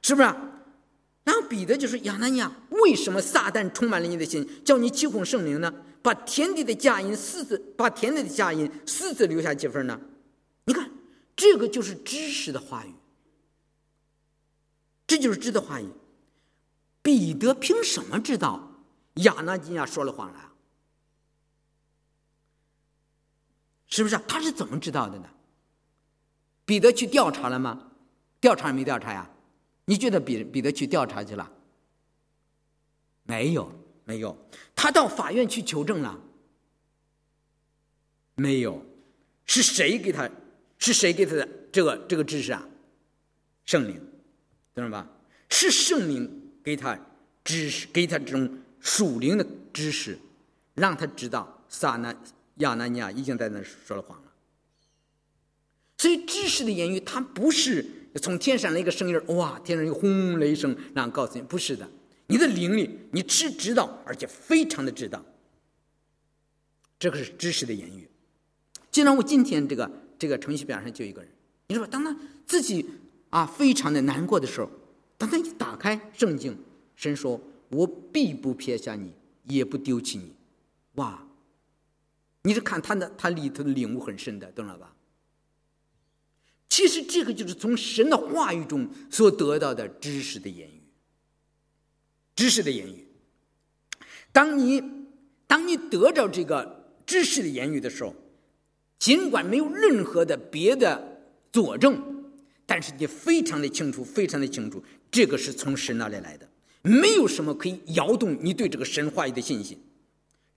[0.02, 0.30] 是不是？
[1.26, 5.72] 然后彼得就说：“亚拿尼亚，为什么撒旦充满了你的心，叫你起哄圣灵呢？
[6.02, 10.00] 把田地的嫁银私自把田地的嫁银私自留下几份呢？
[10.64, 10.90] 你看，
[11.40, 12.94] 这个就是知识的话语，
[15.08, 15.88] 这就是知的话语。
[17.02, 18.70] 彼得凭什么知道
[19.14, 20.52] 亚拿尼亚说了谎了？
[23.88, 24.18] 是不是？
[24.28, 25.30] 他是怎么知道的呢？
[26.66, 27.90] 彼得去调查了吗？
[28.42, 29.32] 调查没调查呀？”
[29.88, 31.50] 你觉得彼彼得去调查去了？
[33.24, 33.72] 没有，
[34.04, 34.38] 没有。
[34.76, 36.20] 他到法院去求证了？
[38.36, 38.86] 没有。
[39.46, 40.30] 是谁给他？
[40.80, 42.68] 是谁给他的这个这个知识啊？
[43.66, 44.02] 圣灵，
[44.74, 45.08] 懂了吧？
[45.50, 47.00] 是圣灵给他
[47.44, 50.18] 知识，给他这种属灵的知识，
[50.74, 52.16] 让他知道撒那
[52.56, 54.32] 亚拿尼亚已经在那说了谎了。
[55.98, 57.86] 所以知识的言语，它不是。
[58.20, 59.60] 从天上来一个声音哇！
[59.60, 61.88] 天上一个轰雷声，然后告诉你，不是的，
[62.26, 65.24] 你的灵里，你知知道，而且非常的知道，
[66.98, 68.10] 这个是知识的言语。
[68.90, 69.90] 就像我今天这个
[70.20, 71.32] 这个程序表上就一个人，
[71.70, 72.86] 你说，当他自己
[73.30, 74.70] 啊非常的难过的时候，
[75.18, 76.56] 当他一打开圣经，
[76.96, 79.14] 神说：“我必不撇下你，
[79.46, 80.36] 也不丢弃你。”
[80.96, 81.26] 哇！
[82.44, 84.94] 你是看他的，他里头的领悟很深的，懂了吧？
[86.68, 90.82] 其实这个就是从神的话语中所得到的知识的言语，
[92.36, 93.08] 知识的言语。
[94.32, 94.84] 当你
[95.48, 98.14] 当你得着这个知识的言语的时候，
[99.00, 102.00] 尽管没有任何的别的佐证，
[102.66, 106.48] 但是你非常的清楚，非常的清楚，这个是从神那里来的，
[106.84, 109.76] 没有什么可以摇动你对这个神话语的信心。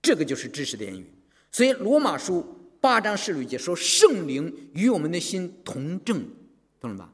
[0.02, 1.07] 这个就是知识的言语。
[1.50, 2.44] 所以罗马书。
[2.83, 6.20] 八章十六节说：“圣灵与我们的心同正，
[6.81, 7.12] 懂了吧？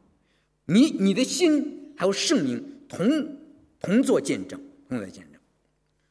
[0.64, 3.36] 你你的心还有圣灵同
[3.78, 5.27] 同做见证，同作见证。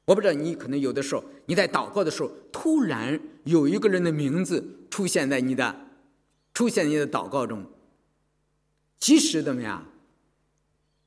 [0.08, 5.76] 我不知道你可能有的时候你在祷告的时候，突然有一个人的名字出现在你的
[6.54, 7.62] 出现在你的祷告中。
[8.98, 9.86] 其实怎么样？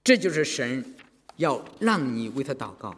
[0.05, 0.85] 这就是神
[1.37, 2.95] 要让你为他祷告。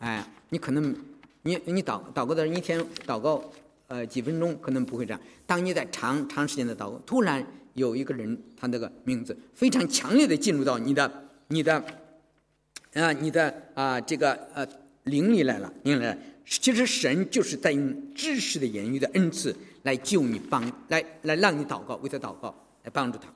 [0.00, 0.94] 哎，你可能
[1.42, 3.42] 你你祷祷告的一天祷告
[3.86, 5.20] 呃几分钟可能不会这样。
[5.46, 11.82] 当你在长长时间的祷告，突然有一个人他那个名字非常强烈的进入到你的你的
[12.92, 14.66] 啊你的啊这个呃
[15.04, 16.18] 灵里来了，灵里来了。
[16.44, 23.28] 其实神就是在用知识的言语的恩赐来救你帮来来让你祷告为他祷告来帮助他。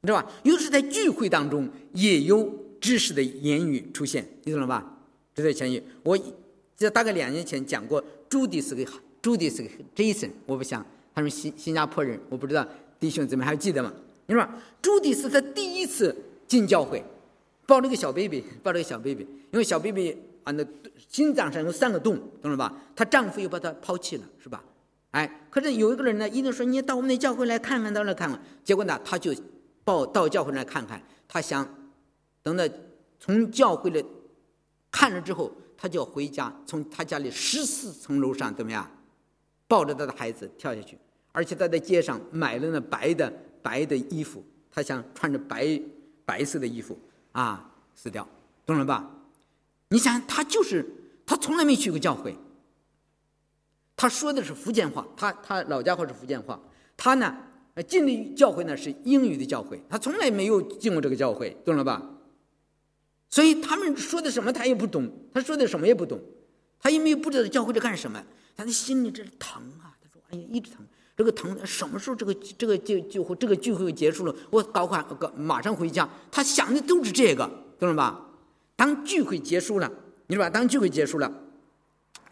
[0.00, 0.32] 你知道吧？
[0.44, 4.96] 尤其是在聚会当中也有知识的言语出现，你懂了吧？
[5.34, 6.18] 知识的言语，我
[6.74, 8.82] 这大概两年前讲过，朱迪是个
[9.20, 12.66] 朱迪是个 Jason，我不想他是新新加坡人，我不知道
[12.98, 13.92] 弟兄姊妹还记得吗？
[14.26, 14.48] 你说
[14.80, 16.16] 朱迪是他第一次
[16.48, 17.04] 进教会，
[17.66, 20.64] 抱着个小 baby，抱着个小 baby，因为小 baby 啊那
[21.08, 22.74] 心脏上有三个洞，懂了吧？
[22.94, 24.62] 她丈夫又把她抛弃了，是吧？
[25.12, 29.34] 哎，可是有一个人呢，一定说你到我们的教会来看看，到那看看，结果呢，他就。
[29.86, 30.98] 抱到教会来看看，
[31.28, 31.68] 他想
[32.42, 32.66] 等到
[33.20, 34.02] 从教会里
[34.90, 38.90] 看了之后，他就回家，从他家里十四层楼上怎么样，
[39.68, 40.96] 抱着他的孩子跳下去，
[41.32, 45.78] 而且他在街上买了那白的白的衣服，他想穿着白
[46.24, 46.98] 白色的衣服
[47.34, 48.26] 啊死掉，
[48.66, 49.08] 懂了吧？
[49.90, 50.84] 你想他就是
[51.26, 52.34] 他从来没去过教会，
[53.94, 56.58] 他说的是福建话，他他老家伙是福建话，
[56.96, 57.36] 他呢。
[57.88, 62.00] 进的教会呢是英语的教会，他从来没有进过这个教会，懂了吧？
[63.28, 66.20] 所以他们说的什么他也不懂，他说的什么也不懂，
[66.78, 68.24] 他因为不知道教会是干什么，
[68.56, 69.90] 他的心里这是疼啊！
[70.00, 77.48] 他说：“哎呀，一直疼，这个疼，什么时候这个这个就就这个聚会结束了，我搞快搞马上回家。”他想的都是这个，
[77.78, 78.20] 懂了吧？
[78.76, 79.90] 当聚会结束了，
[80.26, 80.50] 你说吧？
[80.50, 81.32] 当聚会结束了，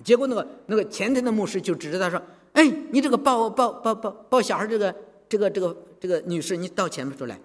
[0.02, 2.20] 结果那个那个前台的牧师就指着他说
[2.54, 4.94] ：“哎，你这个抱抱抱抱抱小孩这个。”
[5.32, 7.40] 这个这个这个女士，你到前面出来，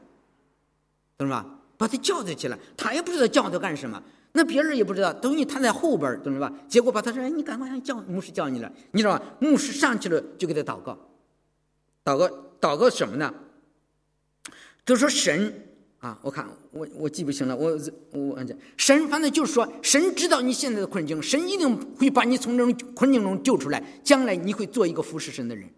[1.18, 1.50] 懂了吧？
[1.78, 6.54] 把他叫他去了，他也不知道叫他干什么，那别人也不知道，等于他在后边，懂了吧？
[6.68, 11.00] 结果把他说：“哎，你赶快叫牧师叫你了，你知道吧？”牧师上去了，就给他祷告，
[12.08, 12.30] 祷告
[12.62, 13.34] 祷告什么呢？
[14.86, 15.54] 就说神
[16.00, 17.78] 啊，我看我我记不清了，我
[18.12, 18.40] 我
[18.78, 25.70] 神反正就是说，神知道你现在的困境，神一定会把你从这种困境中救出来，将来你会做一个服侍神的人。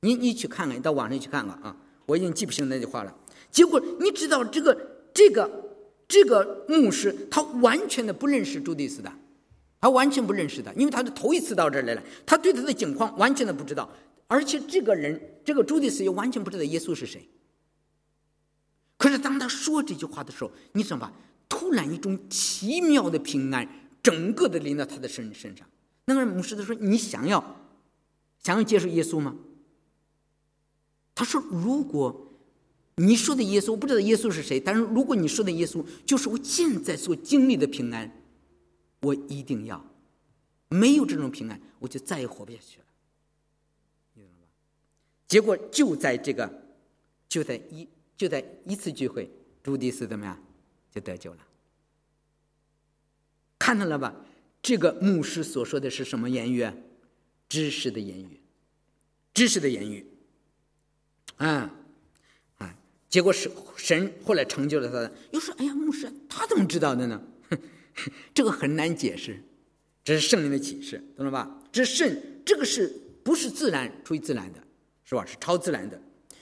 [0.00, 1.76] 你你去看看，你到网上去看看啊！
[2.06, 3.14] 我已经记不清那句话了。
[3.50, 4.74] 结果你知道这个
[5.12, 5.50] 这个
[6.08, 9.12] 这个牧师，他完全的不认识朱迪斯的，
[9.82, 13.90] 他完全不认识的，因为他是头一次到这儿来了，他对他的境况完全的不知道。
[14.28, 17.28] 而且这个人，这个朱迪斯也完全不知道耶稣是谁。
[18.96, 21.12] 可是当他说这句话的时候，你知道吧？
[21.48, 23.68] 突然一种奇妙的平安，
[24.02, 25.68] 整个的临到他的身身上。
[26.06, 27.68] 那个牧师他说：“你想要
[28.42, 29.36] 想要接受耶稣吗？”
[31.14, 32.32] 他说：“如果
[32.96, 38.10] 你说的耶稣，我不知道耶稣是谁，但是如果你说的耶稣就是我现在所经历的平安，
[39.02, 39.84] 我一定要。
[40.68, 42.85] 没有这种平安，我就再也活不下去了。
[45.28, 46.50] 结果就在这个，
[47.28, 49.30] 就在一就在一次聚会，
[49.62, 50.42] 朱迪斯怎么样
[50.90, 51.38] 就得救了？
[53.58, 54.14] 看到了吧？
[54.62, 56.66] 这个牧师所说的是什么言语？
[57.48, 58.40] 知识的言语，
[59.32, 60.04] 知识的言语。”
[61.38, 61.74] 啊，
[62.58, 62.76] 啊！
[63.08, 65.12] 结果是神后来成就了他的。
[65.32, 67.22] 又说：“哎呀，牧师，他怎么知道的呢？
[68.32, 69.42] 这个很难解释，
[70.02, 71.62] 这是圣灵的启示，懂了吧？
[71.70, 74.65] 这圣，这个是不是自然出于自然的，
[75.06, 75.24] 是吧？
[75.24, 75.98] 是超自然的。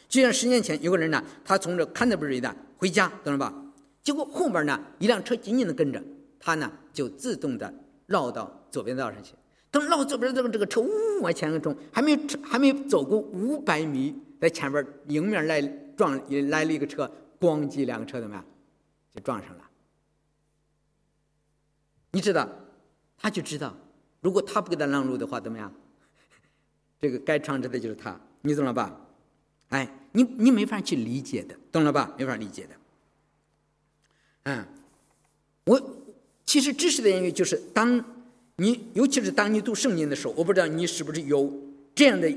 [0.08, 3.54] 就像十年前有个人呢，他从这坎特伯瑞的回家，懂了吧？
[4.02, 6.02] 结果后边呢一辆车紧紧的跟着
[6.40, 7.72] 他呢，就自动的
[8.06, 9.34] 绕到左边道上去。
[9.70, 10.88] 等绕左边这个这个车呜
[11.20, 15.62] 往前冲，还没有还没有走过五百米。”在前边迎面来
[15.96, 18.44] 撞也来了一个车，咣叽，两个车怎么样？
[19.14, 19.64] 就撞上了。
[22.10, 22.46] 你知道，
[23.16, 23.74] 他就知道，
[24.20, 25.72] 如果他不给他让路的话，怎么样？
[27.00, 29.00] 这个该创制的就是他，你懂了吧？
[29.70, 32.14] 哎，你你没法去理解的，懂了吧？
[32.16, 32.70] 没法理解的。
[34.44, 34.64] 嗯，
[35.64, 35.96] 我
[36.46, 38.04] 其实知识的原因就是，当
[38.56, 41.52] 你尤其是当你读圣经的时候，我不知道你是不是有
[41.94, 42.32] 这样的。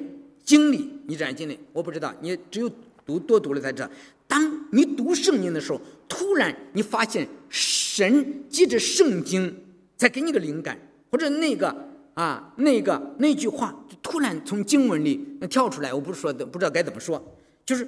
[0.46, 2.72] 经历，你这样经历，我不知道，你只有
[3.06, 3.90] 读多读了才知道。
[4.30, 9.54] 当你读圣经的时候，突然你发现神借着圣经
[9.98, 10.80] 在给你个灵感，
[11.12, 11.87] 或者那个
[12.18, 17.24] 啊那个那句话就突然从经文里跳出来，我不是说的，不知道该怎么说，
[17.64, 17.88] 就是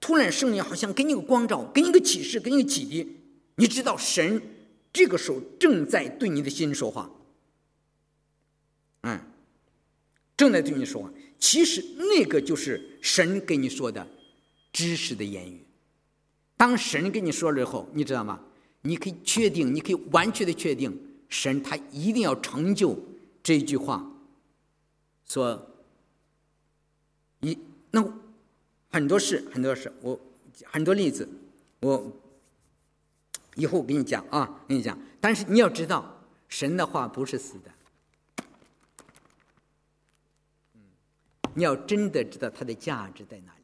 [0.00, 3.06] 突然圣灵好像给你个光照，给你个启示，给你个启迪，
[3.54, 4.42] 你知道神
[4.92, 7.08] 这个时候正在对你的心说话，
[9.02, 9.20] 嗯。
[10.36, 11.12] 正在对你说话。
[11.38, 14.08] 其实那个就是神给你说的
[14.72, 15.64] 知识的言语。
[16.56, 18.40] 当神跟你说了以后，你知道吗？
[18.82, 22.98] 你可以确定，你可以完全的确定，神他一定要成就
[23.42, 24.06] 这一句话。
[25.26, 25.70] 说
[27.38, 27.56] 一
[27.92, 28.04] 那
[28.90, 30.18] 很多事，很多事，我
[30.64, 31.28] 很多例子，
[31.78, 32.12] 我
[33.54, 34.98] 以后给你讲啊，跟你讲。
[35.20, 37.70] 但是你要知道，神的话不是死的。
[41.54, 43.62] 你要真的知道它的价值在哪里，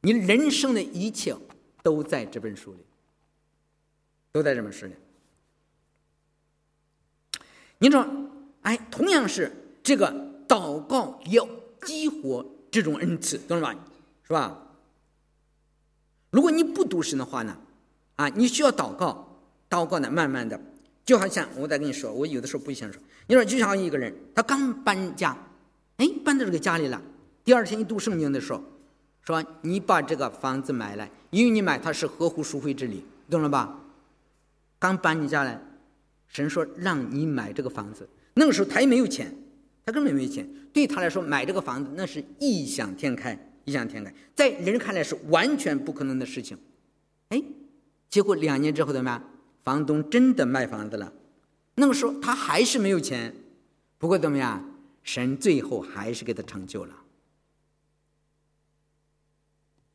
[0.00, 1.36] 你人生的一切
[1.82, 2.80] 都在这本书里，
[4.32, 4.94] 都在这本书里。
[7.78, 8.21] 你说，
[8.62, 9.52] 哎，同样是
[9.82, 10.12] 这个
[10.48, 11.48] 祷告要
[11.82, 13.78] 激活这种恩赐，懂了吧？
[14.24, 14.58] 是吧？
[16.30, 17.56] 如果你不读神的话呢，
[18.16, 19.38] 啊，你需要祷告，
[19.68, 20.58] 祷告呢，慢慢的，
[21.04, 25.36] 就好像我再跟你说，我有的时候不想说，你说就像一个人，他刚搬家。
[25.98, 27.00] 哎，搬到这个家里了。
[27.44, 28.62] 第二天一读圣经的时候，
[29.22, 33.80] 说你把这个房子买来，因为你买它是合乎赎回之理，懂了吧？
[34.78, 35.60] 刚搬进家来，
[36.28, 38.08] 神说让你买这个房子。
[38.34, 39.34] 那个时候他也没有钱，
[39.84, 40.48] 他根本没钱。
[40.72, 46.58] 对他来说，买这个房子那是异想天开，异想天开，在人看来是完全不可能的事情。
[47.28, 47.42] 哎，
[48.08, 49.22] 结果两年之后怎么样？
[49.64, 51.12] 房东真的卖房子了。
[51.74, 53.34] 那个时候他还是没有钱，
[53.98, 54.68] 不过怎么样？
[55.02, 56.94] 神最后还是给他成就了，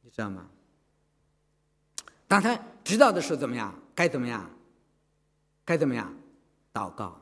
[0.02, 0.48] 你知道吗？
[2.28, 3.74] 当他知道的时候怎么样？
[3.96, 4.50] 该怎么样？
[5.64, 6.14] 该怎么样？
[6.74, 7.20] 祷告。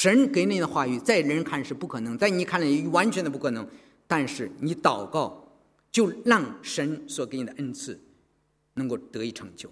[0.00, 3.68] 神给你的话语，在人看是不可能，在你看来完全的不可能。
[4.06, 5.58] 但是你祷告，
[5.90, 8.00] 就让神所给你的恩赐
[8.74, 9.68] 能够得以成就。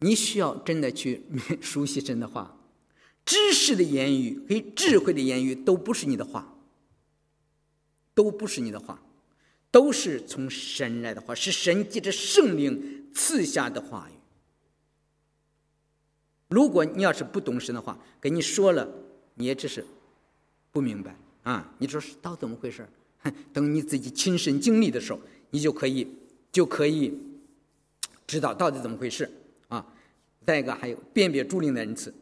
[0.00, 1.22] 你需要真的去
[1.62, 2.54] 熟悉神的话。
[3.24, 6.54] 知识的言语和智慧的言语都不是你的话，
[8.12, 9.02] 都不是你的话，
[9.70, 14.15] 都是从神来的话，是神借着圣灵赐下的话语。
[16.48, 18.88] 如果你要是不懂神的话，跟你说了，
[19.34, 19.84] 你也只是
[20.70, 21.72] 不明白啊！
[21.78, 22.86] 你说是到怎么回事？
[23.52, 25.20] 等你自己亲身经历的时候，
[25.50, 26.06] 你就可以
[26.52, 27.12] 就可以
[28.26, 29.28] 知道到底怎么回事
[29.68, 29.84] 啊！
[30.44, 32.14] 再一个，还有辨别诸灵的恩赐。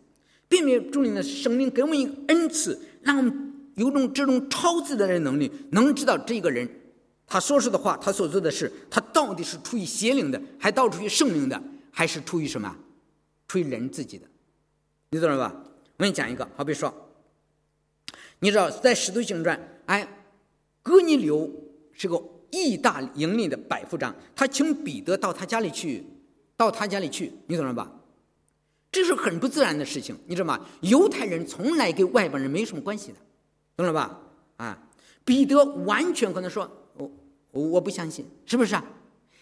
[0.48, 6.68] 辨别主灵的生命给我们一个恩赐，让我们有种这种超自然的能力，能知道这个人
[7.26, 12.74] 他说出的话，他所做的事，他到底是出于邪灵的，还到出于圣灵的，还是出于什么？
[13.54, 14.26] 出于人自己的？
[15.10, 15.54] 你懂了吧？
[15.96, 16.92] 我给你讲一个，好比说，
[18.40, 20.08] 你知道在《使徒行传》，哎，
[20.82, 21.48] 哥尼流
[21.92, 26.04] 是个意大利盈利的百夫长，他请彼得到他家里去，
[26.56, 27.88] 到他家里去，你懂了吧？
[28.90, 30.66] 这是很不自然的事情，你知道吗？
[30.80, 33.18] 犹太人从来跟外邦人没什么关系的，
[33.76, 34.20] 懂了吧？
[34.56, 34.88] 啊，
[35.24, 37.08] 彼得完全可能说，我
[37.52, 38.84] 我不相信，是不是啊？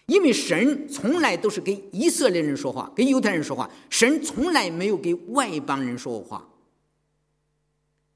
[0.06, 6.48] 因为神从来都是跟以色列人说话，跟犹太人说话，神从来没有给外邦人说过话，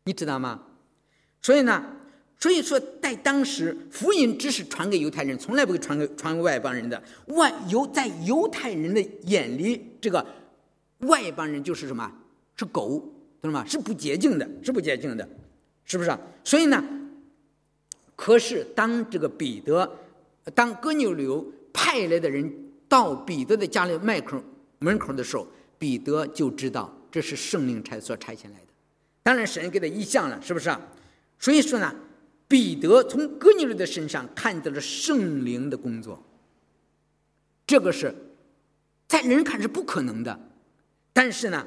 [0.04, 0.62] 你知道吗？
[1.40, 1.84] 所以呢，
[2.38, 7.02] 所以说在当时，福音只是传给犹太人，从来不会传给传给外邦人的。
[7.28, 10.26] 外犹在犹太人的眼里，这个。
[11.00, 12.10] 外邦人就是什么？
[12.56, 13.06] 是狗，
[13.42, 13.62] 懂吗？
[13.66, 15.28] 是不洁净的，是不洁净的，
[15.84, 16.18] 是不是？
[16.42, 16.82] 所以呢，
[18.16, 19.98] 可是当这个彼得，
[20.54, 22.50] 当哥尼流派来的人
[22.88, 24.42] 到彼得的家里麦口
[24.78, 25.46] 门口的时候，
[25.78, 28.68] 彼得就知道这是圣灵差所差遣来的。
[29.22, 30.74] 当然，神给他意象了，是不是？
[31.38, 31.94] 所以说呢，
[32.48, 36.22] 彼得从哥尼流的身上看到了圣灵的工作。
[37.66, 38.14] 这个是
[39.06, 40.40] 在人看是不可能的。
[41.12, 41.66] 但是呢，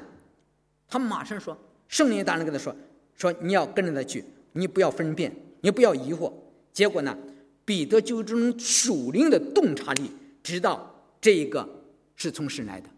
[0.88, 1.56] 他马上说
[1.86, 2.74] ：“圣灵大人跟他说，
[3.14, 6.32] 说你要跟着他去，你不要分辨，你不要疑惑。”
[6.72, 7.16] 结果呢，
[7.64, 10.10] 彼得就这种属灵的洞察力，
[10.42, 11.68] 知道这一个
[12.16, 12.88] 是从神来的。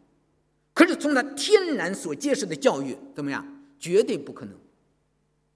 [0.75, 3.47] 可是从他天然所接受的教育怎么样，
[3.79, 4.55] 绝对不可能。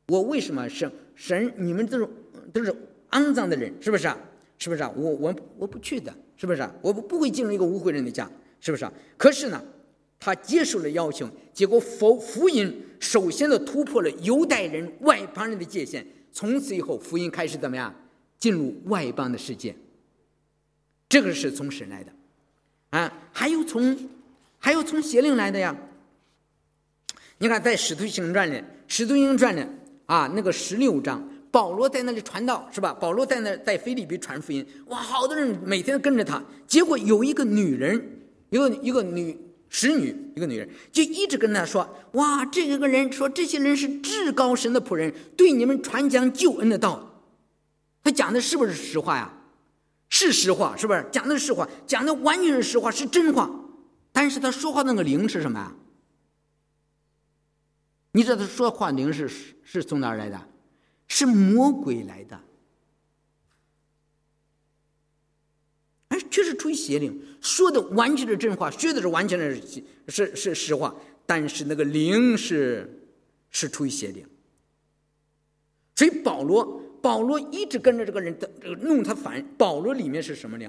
[0.08, 1.52] 我为什么神神？
[1.56, 2.08] 你们这种
[2.52, 2.74] 都是
[3.10, 4.18] 肮脏的人，是不是啊？
[4.58, 4.92] 是不是啊？
[4.96, 6.74] 我我我不去的，是不是啊？
[6.82, 8.30] 我不不会进入一个污秽人的家，
[8.60, 8.92] 是不是啊？
[9.16, 9.62] 可是呢？
[10.18, 16.04] 他接受了邀请，结果福福音首先的突破了犹太人、外邦人的界限。
[16.32, 17.94] 从此以后，福音开始怎么样？
[18.38, 19.74] 进入外邦的世界。
[21.08, 22.12] 这个是从神来的，
[22.90, 23.96] 啊，还有从，
[24.58, 25.76] 还有从邪灵来的呀。
[27.38, 28.58] 你看，在《使徒行传》里，
[28.88, 29.64] 《使徒行传》里
[30.06, 32.92] 啊，那个十六章，保罗在那里传道，是吧？
[32.94, 36.42] 保罗在那在菲律宾传福音，哇，好多人每天跟着他。
[36.66, 38.20] 结果有一个女人，
[38.50, 39.36] 一个一个女。
[39.68, 47.04] 使女，一个女人，就一直跟他说：“哇，这个人说这些人是至高神的仆人，对你们传讲救恩的道。”
[48.06, 49.32] 他讲的是不是实话呀？
[50.08, 51.68] 是实话，是不是讲的是实话？
[51.88, 53.50] 讲的完全是实话，是真话。
[54.12, 55.74] 但是他说话那个灵是什么呀？
[58.12, 59.28] 你知道他说话灵是
[59.64, 60.40] 是从哪儿来的？
[61.08, 62.40] 是魔鬼来的。
[66.10, 70.94] 哎，确实出于邪灵，说的完全是真话，说的是完全是是是实话，
[71.26, 73.10] 但是那个灵是
[73.50, 74.24] 是出于邪灵。
[75.96, 79.40] 所以保罗保罗一直跟着这个人的这个弄他烦。
[79.56, 80.68] 保罗里面是什么灵？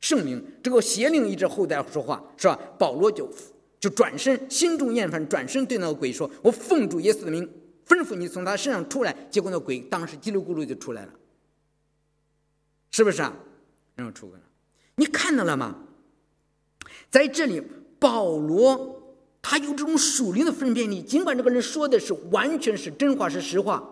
[0.00, 0.40] 圣灵。
[0.62, 2.56] 这个邪灵一直后代说话是吧？
[2.78, 3.28] 保罗就
[3.80, 7.44] 就转身，心中厌烦，转身对那个鬼说：“我奉主耶稣的名
[7.84, 11.12] 吩咐你从他身上出来。”结果那鬼当时叽里咕噜就出来了，
[12.92, 13.36] 是不是啊？
[13.96, 14.44] 然后出来了。
[14.94, 15.74] 你看到了吗？
[17.10, 17.60] 在这里，
[17.98, 19.02] 保罗
[19.42, 21.02] 他有这种属灵的分辨力。
[21.02, 23.82] 尽管这个人说的是完全是真话是实话，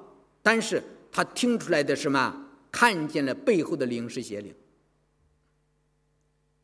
[0.40, 0.80] 但是
[1.14, 2.40] 他听出来的什么？
[2.72, 4.52] 看见了背后的灵是邪灵，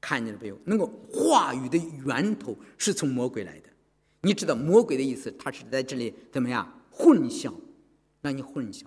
[0.01, 3.71] 看见了背后那个话语的源头是从魔鬼来的。
[4.23, 5.33] 你知道魔鬼的意思？
[5.39, 7.55] 他是在这里怎么样混淆，
[8.21, 8.83] 让你混淆。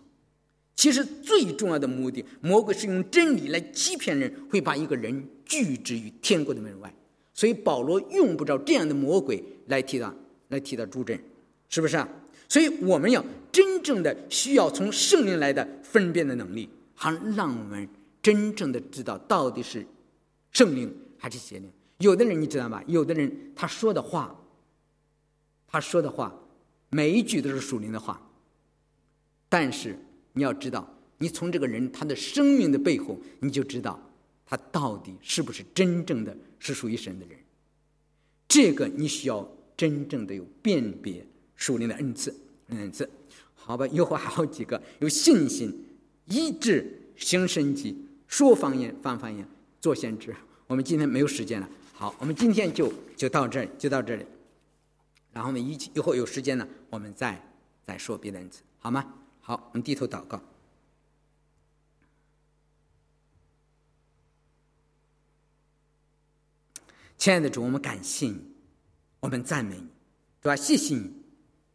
[0.75, 6.93] 其实最重要的目的，魔鬼是用真理来欺骗人，会把一个人拒之于天国的门外。
[7.33, 10.13] 所以保罗用不着这样的魔鬼来替他
[10.49, 11.17] 来替他助阵，
[11.69, 12.05] 是不是？
[12.47, 17.87] 所以我们要真正的需要从圣灵来的分辨的能力，好让我们
[18.21, 19.85] 真正的知道到底是
[20.51, 21.71] 圣灵还是邪灵。
[21.97, 22.83] 有的人你知道吧？
[22.87, 24.35] 有的人他说的话，
[25.67, 26.33] 他说的话
[26.89, 28.21] 每一句都是属灵的话，
[29.49, 29.97] 但是。
[30.35, 33.99] 你要知道，你从这个人他的生命的背后，你就知道
[34.47, 37.37] 他到底是不是真正的是属于神的人。
[38.47, 41.23] 这个你需要真正的有辨别
[41.63, 42.35] 属灵的恩赐，
[42.67, 43.09] 恩赐。
[43.55, 45.73] 好吧，以后还有几个有信心、
[46.25, 49.47] 医治、行神迹、说方言、放方言、
[49.79, 50.35] 做先知。
[50.67, 54.25] 我们今天没有时间了，好，我们今天就就到这里，就到这里。
[55.31, 57.41] 然后呢，一起以后有时间呢，我们再
[57.85, 59.13] 再说别的恩赐，好吗？
[59.39, 60.43] 好，我们低头祷告。
[67.17, 68.41] 亲爱的主，我们感谢你，
[69.21, 69.87] 我们赞美你，
[70.41, 70.57] 对吧？
[70.57, 71.22] 谢谢你，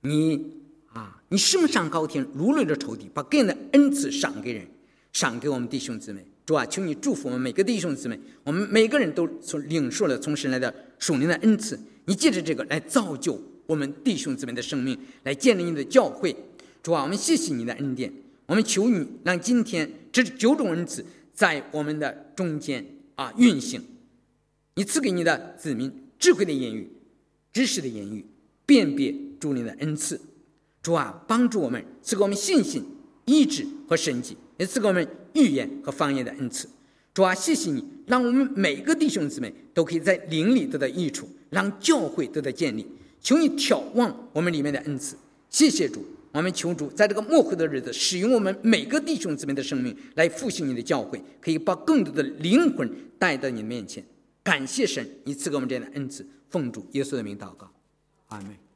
[0.02, 0.52] 你
[0.92, 4.66] 啊，你升上高天，如雷的仇敌，把各样的恩赐赏给人，
[5.12, 6.24] 赏给我们弟兄姊妹。
[6.46, 11.78] 主啊，求你祝福我们每个弟兄姊妹，我们每个人都从领受了从神来的属灵的恩赐。
[12.06, 16.34] 你借着这个来造就我们弟兄姊妹的生命，来建立你的教会。
[16.82, 18.10] 主啊，我们谢谢你的恩典，
[18.46, 22.82] 我们求你让今天这九种恩赐在我们的中间
[23.14, 23.82] 啊运行。
[24.76, 26.90] 你赐给你的子民智慧的言语、
[27.52, 28.24] 知识的言语、
[28.64, 30.20] 辨别主你的恩赐。
[30.82, 32.84] 主啊，帮助我们，赐给我们信心、
[33.26, 36.68] 意志和神迹，也赐给我们预言和方言的恩赐。
[37.12, 42.86] 主啊，谢谢你，让我们每个弟兄姊妹都可以在灵里得到益处，让教会得到建立。
[43.20, 45.16] 求你眺望我们里面的恩赐。
[45.50, 46.04] 谢谢主。
[46.30, 54.04] 我们求主在这个末后的日子，使用我们每个弟兄姊妹的生命来复兴你的教会，可以把更多的灵魂带到你的面前。
[54.44, 56.24] 感谢神，你赐给我们这样的恩赐。
[56.48, 57.68] 奉主耶稣的名祷告，
[58.28, 58.67] 阿门。